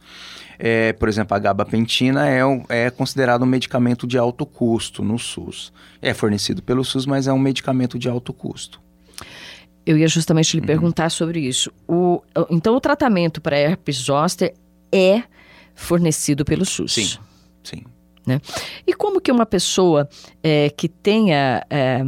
É, 0.59 0.93
por 0.93 1.09
exemplo, 1.09 1.37
a 1.37 1.41
gabapentina 1.41 2.29
é, 2.29 2.41
é 2.69 2.91
considerado 2.91 3.43
um 3.43 3.47
medicamento 3.47 4.07
de 4.07 4.17
alto 4.17 4.47
custo 4.47 5.03
no 5.03 5.19
SUS. 5.19 5.73
É 6.01 6.15
fornecido 6.15 6.63
pelo 6.63 6.85
SUS, 6.85 7.05
mas 7.05 7.27
é 7.27 7.33
um 7.33 7.39
medicamento 7.39 7.99
de 7.99 8.09
alto 8.09 8.33
custo. 8.33 8.81
Eu 9.85 9.99
ia 9.99 10.07
justamente 10.07 10.55
lhe 10.55 10.61
uhum. 10.61 10.67
perguntar 10.67 11.11
sobre 11.11 11.41
isso. 11.41 11.73
O, 11.87 12.23
então, 12.51 12.77
o 12.77 12.81
tratamento 12.81 13.41
para 13.41 13.59
herpes 13.59 13.97
zoster 13.97 14.55
é 14.93 15.23
fornecido 15.75 16.45
pelo 16.45 16.65
SUS. 16.65 16.93
Sim, 16.93 17.19
sim. 17.65 17.85
Né? 18.29 18.41
E 18.87 18.93
como 18.93 19.21
que 19.21 19.33
uma 19.33 19.47
pessoa 19.47 20.09
é, 20.43 20.71
que 20.71 20.89
tenha 20.89 21.65
é, 21.71 22.01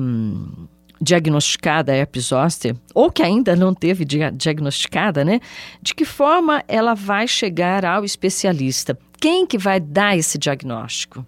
diagnosticada 1.00 1.94
herpes 1.94 2.26
zoster, 2.26 2.76
ou 2.94 3.10
que 3.10 3.22
ainda 3.22 3.56
não 3.56 3.72
teve 3.72 4.04
dia 4.04 4.30
diagnosticada, 4.30 5.24
né? 5.24 5.40
De 5.80 5.94
que 5.94 6.04
forma 6.04 6.62
ela 6.68 6.94
vai 6.94 7.26
chegar 7.26 7.84
ao 7.84 8.04
especialista? 8.04 8.98
Quem 9.18 9.46
que 9.46 9.56
vai 9.56 9.80
dar 9.80 10.16
esse 10.16 10.36
diagnóstico? 10.36 11.24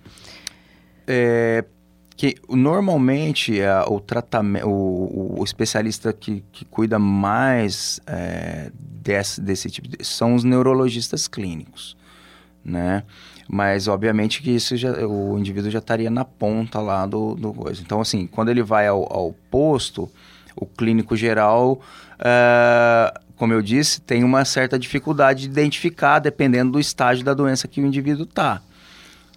É, 1.06 1.64
que 2.16 2.36
normalmente 2.48 3.58
é, 3.58 3.82
o 3.88 3.98
tratamento, 3.98 4.68
o, 4.68 5.40
o, 5.40 5.44
especialista 5.44 6.12
que, 6.12 6.44
que 6.52 6.64
cuida 6.64 6.98
mais 6.98 8.00
é, 8.06 8.70
desse, 8.74 9.40
desse 9.40 9.70
tipo 9.70 9.88
de, 9.88 10.04
são 10.04 10.34
os 10.34 10.44
neurologistas 10.44 11.26
clínicos, 11.26 11.96
né? 12.64 13.04
Mas 13.52 13.86
obviamente 13.86 14.40
que 14.40 14.50
isso 14.50 14.76
já, 14.78 14.90
o 15.06 15.38
indivíduo 15.38 15.70
já 15.70 15.78
estaria 15.78 16.10
na 16.10 16.24
ponta 16.24 16.80
lá 16.80 17.04
do, 17.04 17.34
do 17.34 17.52
coisa. 17.52 17.82
Então 17.82 18.00
assim, 18.00 18.26
quando 18.26 18.48
ele 18.48 18.62
vai 18.62 18.86
ao, 18.86 19.02
ao 19.12 19.34
posto, 19.50 20.10
o 20.56 20.64
clínico 20.64 21.14
geral, 21.14 21.78
é, 22.18 23.12
como 23.36 23.52
eu 23.52 23.60
disse, 23.60 24.00
tem 24.00 24.24
uma 24.24 24.46
certa 24.46 24.78
dificuldade 24.78 25.42
de 25.42 25.48
identificar, 25.48 26.18
dependendo 26.18 26.72
do 26.72 26.80
estágio 26.80 27.24
da 27.24 27.34
doença 27.34 27.68
que 27.68 27.82
o 27.82 27.86
indivíduo 27.86 28.24
está 28.24 28.62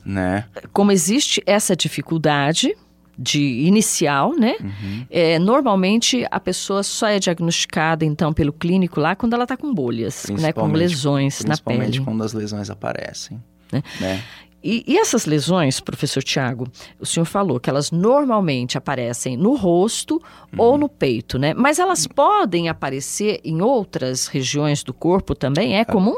né? 0.05 0.45
Como 0.71 0.91
existe 0.91 1.41
essa 1.45 1.75
dificuldade 1.75 2.75
de 3.17 3.41
inicial, 3.41 4.35
né? 4.37 4.55
Uhum. 4.61 5.05
É, 5.09 5.39
normalmente 5.39 6.25
a 6.29 6.39
pessoa 6.39 6.83
só 6.83 7.07
é 7.07 7.17
diagnosticada 7.17 8.05
então 8.05 8.31
pelo 8.31 8.53
clínico 8.53 8.99
lá 8.99 9.15
quando 9.15 9.33
ela 9.33 9.43
está 9.43 9.57
com 9.57 9.73
bolhas, 9.73 10.27
né? 10.29 10.53
Com 10.53 10.67
lesões 10.67 11.39
na 11.39 11.57
pele. 11.57 11.79
Principalmente 11.79 12.01
quando 12.01 12.23
as 12.23 12.33
lesões 12.33 12.69
aparecem. 12.69 13.41
Né? 13.75 13.83
né? 13.99 14.23
E, 14.67 14.83
e, 14.87 14.97
essas 14.97 15.27
lesões, 15.27 15.79
professor 15.79 16.23
Tiago, 16.23 16.67
o 16.99 17.05
senhor 17.05 17.25
falou 17.25 17.59
que 17.59 17.69
elas 17.69 17.91
normalmente 17.91 18.79
aparecem 18.79 19.37
no 19.37 19.55
rosto 19.55 20.15
uhum. 20.15 20.57
ou 20.57 20.75
no 20.75 20.89
peito, 20.89 21.37
né? 21.37 21.53
Mas 21.53 21.77
elas 21.77 22.07
podem 22.07 22.67
aparecer 22.67 23.39
em 23.43 23.61
outras 23.61 24.25
regiões 24.25 24.83
do 24.83 24.91
corpo 24.91 25.35
também? 25.35 25.77
É 25.77 25.85
comum? 25.85 26.15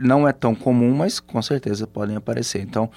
Não 0.00 0.26
é 0.26 0.32
tão 0.32 0.54
comum, 0.54 0.94
mas 0.94 1.20
com 1.20 1.40
certeza 1.42 1.86
podem 1.86 2.16
aparecer. 2.16 2.62
Então, 2.62 2.90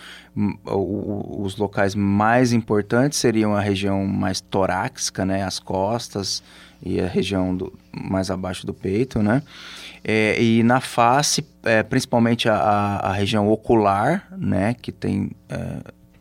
os 0.66 1.58
locais 1.58 1.94
mais 1.94 2.54
importantes 2.54 3.20
seriam 3.20 3.56
a 3.56 3.62
região 3.62 4.06
mais 4.06 4.40
torácica, 4.40 5.26
né, 5.26 5.44
as 5.44 5.60
costas 5.60 6.42
e 6.82 7.00
a 7.00 7.08
região 7.08 7.56
do, 7.56 7.74
mais 7.92 8.32
abaixo 8.32 8.66
do 8.66 8.74
peito, 8.74 9.22
né? 9.22 9.44
É, 10.04 10.42
e 10.42 10.64
na 10.64 10.82
face, 10.82 11.46
é, 11.64 11.82
principalmente 11.82 12.50
a, 12.50 12.56
a, 12.56 13.14
região 13.14 13.50
ocular, 13.50 14.28
né, 14.38 14.74
que 14.74 14.92
tem 14.92 15.32
é, 15.48 15.78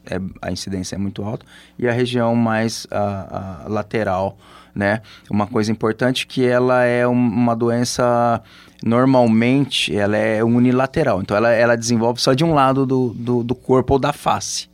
é, 0.06 0.20
a 0.40 0.50
incidência 0.50 0.96
é 0.96 0.98
muito 0.98 1.22
alta, 1.22 1.44
e 1.78 1.88
a 1.88 1.92
região 1.92 2.34
mais 2.34 2.86
a, 2.90 3.62
a 3.64 3.68
lateral, 3.68 4.36
né? 4.74 5.00
Uma 5.30 5.46
coisa 5.46 5.70
importante 5.70 6.26
que 6.26 6.44
ela 6.44 6.84
é 6.84 7.06
uma 7.06 7.54
doença 7.54 8.42
normalmente 8.84 9.94
ela 9.94 10.16
é 10.16 10.42
unilateral, 10.42 11.20
então 11.20 11.36
ela, 11.36 11.50
ela 11.50 11.76
desenvolve 11.76 12.20
só 12.20 12.32
de 12.32 12.44
um 12.44 12.52
lado 12.52 12.84
do, 12.84 13.10
do, 13.10 13.42
do 13.44 13.54
corpo 13.54 13.94
ou 13.94 13.98
da 13.98 14.12
face, 14.12 14.68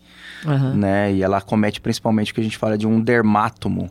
uhum. 0.44 0.74
né? 0.74 1.12
E 1.12 1.22
ela 1.22 1.40
comete 1.40 1.80
principalmente 1.80 2.32
o 2.32 2.34
que 2.34 2.40
a 2.40 2.44
gente 2.44 2.56
fala 2.56 2.78
de 2.78 2.86
um 2.86 3.00
dermátomo 3.00 3.90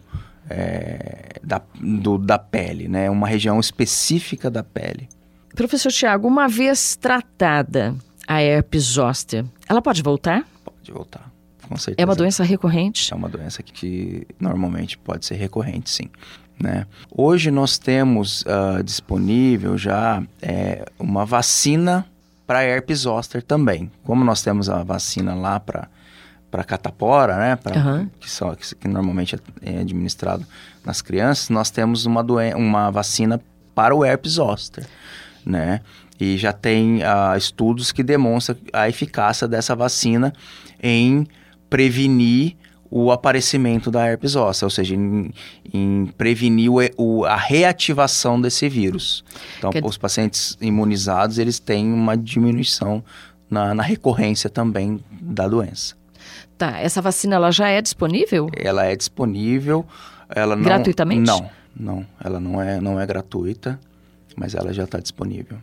é, 0.50 1.40
da, 1.44 1.62
do, 1.80 2.18
da 2.18 2.40
pele, 2.40 2.88
né? 2.88 3.10
Uma 3.10 3.28
região 3.28 3.60
específica 3.60 4.50
da 4.50 4.64
pele. 4.64 5.08
Professor 5.56 5.92
Tiago, 5.92 6.28
uma 6.28 6.48
vez 6.48 6.96
tratada 6.96 7.96
a 8.28 8.42
herpes 8.42 8.84
zoster, 8.84 9.46
ela 9.68 9.82
pode 9.82 10.04
voltar? 10.04 10.46
Pode 10.88 10.92
voltar, 10.92 11.32
com 11.68 11.78
certeza. 11.78 12.02
É 12.02 12.06
uma 12.06 12.16
doença 12.16 12.44
recorrente? 12.44 13.14
É 13.14 13.16
uma 13.16 13.28
doença 13.28 13.62
que, 13.62 13.74
que 13.74 14.28
normalmente 14.40 14.98
pode 14.98 15.26
ser 15.26 15.36
recorrente, 15.36 15.90
sim. 15.90 16.10
Né? 16.60 16.88
Hoje 17.12 17.52
nós 17.52 17.78
temos 17.78 18.42
uh, 18.42 18.82
disponível 18.84 19.78
já 19.78 20.24
é, 20.42 20.86
uma 20.98 21.26
vacina 21.26 22.06
para 22.48 22.64
herpes 22.64 23.00
zoster 23.00 23.44
também. 23.44 23.92
Como 24.04 24.24
nós 24.24 24.42
temos 24.42 24.70
a 24.70 24.84
vacina 24.84 25.36
lá 25.36 25.60
para 25.60 25.90
para 26.50 26.64
catapora, 26.64 27.36
né, 27.36 27.56
pra, 27.58 27.76
uhum. 27.76 28.10
que, 28.22 28.32
só, 28.32 28.56
que, 28.56 28.74
que, 28.74 28.88
normalmente 28.88 29.38
é 29.62 29.80
administrado 29.80 30.48
nas 30.86 31.02
crianças, 31.02 31.50
nós 31.50 31.70
temos 31.70 32.06
uma, 32.06 32.24
doen 32.24 32.56
uma 32.56 32.90
vacina 32.90 33.42
para 33.76 33.94
o 33.94 34.06
herpes 34.06 34.32
zoster, 34.34 34.88
né? 35.46 35.82
E 36.18 36.38
já 36.38 36.54
tem 36.54 37.00
uh, 37.00 37.38
estudos 37.38 37.92
que 37.92 38.02
demonstram 38.02 38.58
a 38.72 38.88
eficácia 38.88 39.46
dessa 39.46 39.76
vacina 39.76 40.34
em 40.82 41.26
prevenir 41.70 42.56
o 42.90 43.12
aparecimento 43.12 43.92
da 43.92 44.06
herpes 44.06 44.32
zoster, 44.32 44.66
ou 44.66 44.70
seja, 44.70 44.96
em, 44.96 45.32
em 45.74 46.06
prevenir 46.18 46.72
o, 46.72 46.78
o, 46.98 47.26
a 47.26 47.36
reativação 47.36 48.40
desse 48.40 48.68
vírus. 48.70 49.24
Então, 49.58 49.72
que... 49.72 49.82
os 49.84 49.98
pacientes 49.98 50.58
imunizados, 50.62 51.38
eles 51.38 51.60
têm 51.60 51.92
uma 51.92 52.16
diminuição 52.16 53.04
na, 53.50 53.74
na, 53.74 53.84
recorrência 53.84 54.50
também 54.50 55.04
da 55.12 55.48
doença. 55.48 55.96
Tá, 56.58 56.80
essa 56.80 57.02
vacina 57.02 57.36
ela 57.36 57.52
já 57.52 57.68
é 57.68 57.82
disponível? 57.82 58.50
Ela 58.56 58.86
é 58.86 58.96
disponível, 58.96 59.86
ela 60.30 60.56
não... 60.56 60.64
Gratuitamente? 60.64 61.28
Não, 61.28 61.50
não, 61.76 62.06
ela 62.24 62.40
não 62.40 62.62
é, 62.62 62.80
não 62.80 63.00
é 63.00 63.06
gratuita, 63.06 63.80
mas 64.36 64.56
ela 64.56 64.74
já 64.74 64.86
está 64.86 65.00
disponível. 65.00 65.58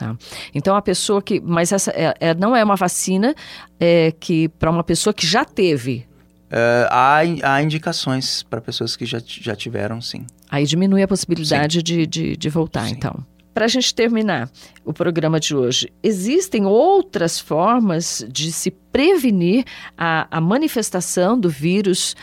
Tá. 0.00 0.16
Então 0.54 0.74
a 0.74 0.82
pessoa 0.82 1.20
que, 1.20 1.40
mas 1.40 1.72
essa 1.72 1.90
é, 1.90 2.14
é, 2.20 2.34
não 2.34 2.56
é 2.56 2.64
uma 2.64 2.76
vacina 2.76 3.34
é, 3.78 4.12
que 4.18 4.48
para 4.48 4.70
uma 4.70 4.82
pessoa 4.82 5.12
que 5.12 5.26
já 5.26 5.44
teve 5.44 6.08
Uh, 6.50 6.82
há, 6.90 7.18
há 7.44 7.62
indicações 7.62 8.42
para 8.42 8.60
pessoas 8.60 8.96
que 8.96 9.06
já, 9.06 9.20
já 9.24 9.54
tiveram, 9.54 10.00
sim. 10.00 10.26
Aí 10.50 10.66
diminui 10.66 11.00
a 11.00 11.06
possibilidade 11.06 11.80
de, 11.80 12.04
de, 12.08 12.36
de, 12.36 12.48
voltar, 12.48 12.88
sim. 12.88 12.94
então. 12.96 13.24
Para 13.54 13.66
a 13.66 13.68
gente 13.68 13.94
terminar 13.94 14.50
o 14.84 14.92
programa 14.92 15.38
de 15.38 15.54
hoje, 15.54 15.92
existem 16.02 16.66
outras 16.66 17.38
formas 17.38 18.26
de 18.28 18.50
se 18.50 18.72
prevenir 18.72 19.64
a, 19.96 20.26
a 20.28 20.40
manifestação 20.40 21.38
do 21.38 21.48
vírus 21.48 22.16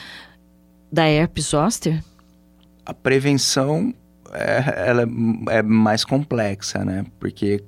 da 0.92 1.06
herpes 1.08 1.46
zoster? 1.46 2.04
A 2.86 2.94
prevenção 2.94 3.94
é, 4.38 4.90
ela 4.90 5.08
é 5.50 5.62
mais 5.62 6.06
complexa, 6.06 6.86
né? 6.86 7.06
Porque, 7.20 7.64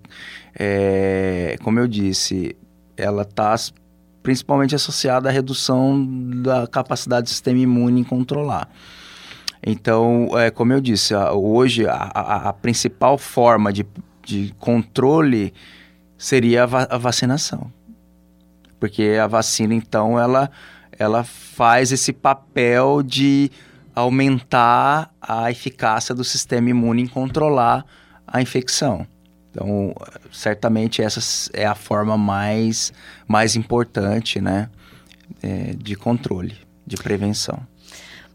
é, 0.57 1.55
como 1.63 1.79
eu 1.79 1.87
disse, 1.87 2.55
ela 2.95 3.23
está 3.23 3.55
principalmente 4.21 4.75
associada 4.75 5.29
à 5.29 5.31
redução 5.31 6.05
da 6.43 6.67
capacidade 6.67 7.23
do 7.23 7.29
sistema 7.29 7.59
imune 7.59 8.01
em 8.01 8.03
controlar. 8.03 8.69
Então, 9.65 10.29
é, 10.37 10.49
como 10.51 10.71
eu 10.71 10.79
disse, 10.79 11.13
hoje 11.15 11.87
a, 11.87 11.93
a, 11.93 12.49
a, 12.49 12.53
principal 12.53 13.17
forma 13.17 13.73
de, 13.73 13.85
de 14.23 14.53
controle 14.57 15.53
seria 16.17 16.63
a, 16.63 16.65
va 16.65 16.87
a, 16.89 16.97
vacinação. 16.97 17.71
Porque 18.79 19.17
a 19.21 19.27
vacina, 19.27 19.73
então, 19.73 20.17
ela, 20.17 20.49
ela 20.97 21.23
faz 21.23 21.91
esse 21.91 22.13
papel 22.13 23.03
de 23.03 23.51
aumentar 23.99 25.11
a 25.21 25.51
eficácia 25.51 26.15
do 26.15 26.23
sistema 26.23 26.69
imune 26.69 27.03
em 27.03 27.07
controlar 27.07 27.85
a 28.25 28.41
infecção. 28.41 29.05
Então, 29.51 29.93
certamente 30.31 31.01
essa 31.01 31.19
é 31.53 31.65
a 31.65 31.75
forma 31.75 32.17
mais, 32.17 32.93
mais 33.27 33.55
importante, 33.55 34.39
né, 34.39 34.69
é, 35.41 35.73
de 35.75 35.95
controle, 35.95 36.55
de 36.85 36.95
prevenção. 36.97 37.59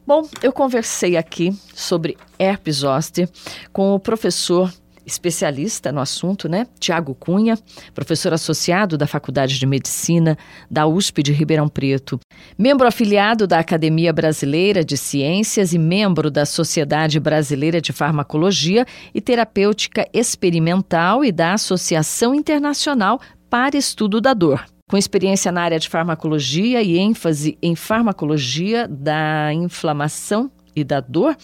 Bom, 0.07 0.29
eu 0.43 0.53
conversei 0.53 1.17
aqui 1.17 1.57
sobre 1.75 2.17
herpes 2.39 2.77
zoster 2.77 3.29
com 3.73 3.95
o 3.95 3.99
professor 3.99 4.71
especialista 5.07 5.93
no 5.93 6.01
assunto, 6.01 6.49
né? 6.49 6.67
Tiago 6.79 7.15
Cunha, 7.15 7.59
professor 7.95 8.33
associado 8.33 8.97
da 8.97 9.07
Faculdade 9.07 9.59
de 9.59 9.67
Medicina 9.67 10.37
da 10.71 10.87
USP 10.87 11.23
de 11.23 11.33
Ribeirão 11.33 11.69
Preto, 11.69 12.19
membro 12.59 12.87
afiliado 12.87 13.47
da 13.47 13.59
Academia 13.59 14.13
Brasileira 14.13 14.85
de 14.85 14.97
Ciências 14.97 15.73
e 15.73 15.79
membro 15.79 16.31
da 16.31 16.47
Sociedade 16.47 17.19
Brasileira 17.21 17.81
de 17.81 17.93
Farmacologia 17.93 18.87
e 19.15 19.21
Terapêutica 19.21 20.09
Experimental 20.13 21.25
e 21.25 21.33
da 21.33 21.55
Associação 21.55 22.35
Internacional 22.35 23.21
para 23.49 23.77
Estudo 23.77 24.21
da 24.21 24.35
Dor. 24.35 24.65
Com 24.91 24.99
experiência 24.99 25.51
na 25.51 25.63
área 25.63 25.79
de 25.79 25.89
farmacologia 25.89 26.83
e 26.83 26.99
ênfase 26.99 27.57
em 27.63 27.75
farmacologia 27.75 28.87
da 28.87 29.53
inflamação 29.53 30.51
e 30.75 30.83
da 30.83 31.01
dor, 31.01 31.37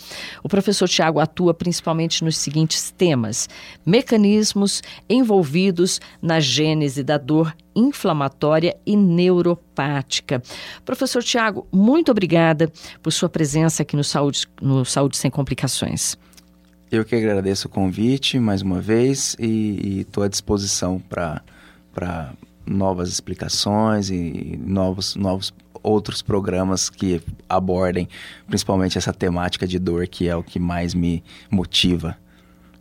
o 0.42 0.48
professor 0.48 0.88
Tiago 0.88 1.20
atua 1.20 1.54
principalmente 1.54 2.24
nos 2.24 2.36
seguintes 2.36 2.90
temas: 2.90 3.48
mecanismos 3.84 4.82
envolvidos 5.08 6.00
na 6.20 6.40
gênese 6.40 7.02
da 7.02 7.18
dor 7.18 7.54
inflamatória 7.74 8.76
e 8.84 8.96
neuropática. 8.96 10.42
Professor 10.84 11.22
Tiago, 11.22 11.66
muito 11.72 12.10
obrigada 12.10 12.70
por 13.02 13.12
sua 13.12 13.28
presença 13.28 13.82
aqui 13.82 13.96
no 13.96 14.04
Saúde, 14.04 14.46
no 14.60 14.84
Saúde 14.84 15.16
Sem 15.16 15.30
Complicações. 15.30 16.16
Eu 16.90 17.04
que 17.04 17.14
agradeço 17.14 17.68
o 17.68 17.70
convite 17.70 18.38
mais 18.40 18.62
uma 18.62 18.80
vez 18.80 19.36
e 19.38 20.00
estou 20.00 20.24
à 20.24 20.28
disposição 20.28 21.00
para 21.08 22.34
novas 22.66 23.08
explicações 23.08 24.10
e 24.10 24.58
novos, 24.64 25.14
novos 25.14 25.52
outros 25.82 26.22
programas 26.22 26.88
que 26.90 27.20
abordem 27.48 28.08
principalmente 28.46 28.98
essa 28.98 29.12
temática 29.12 29.66
de 29.66 29.78
dor, 29.78 30.06
que 30.06 30.28
é 30.28 30.36
o 30.36 30.42
que 30.42 30.58
mais 30.58 30.94
me 30.94 31.22
motiva. 31.50 32.16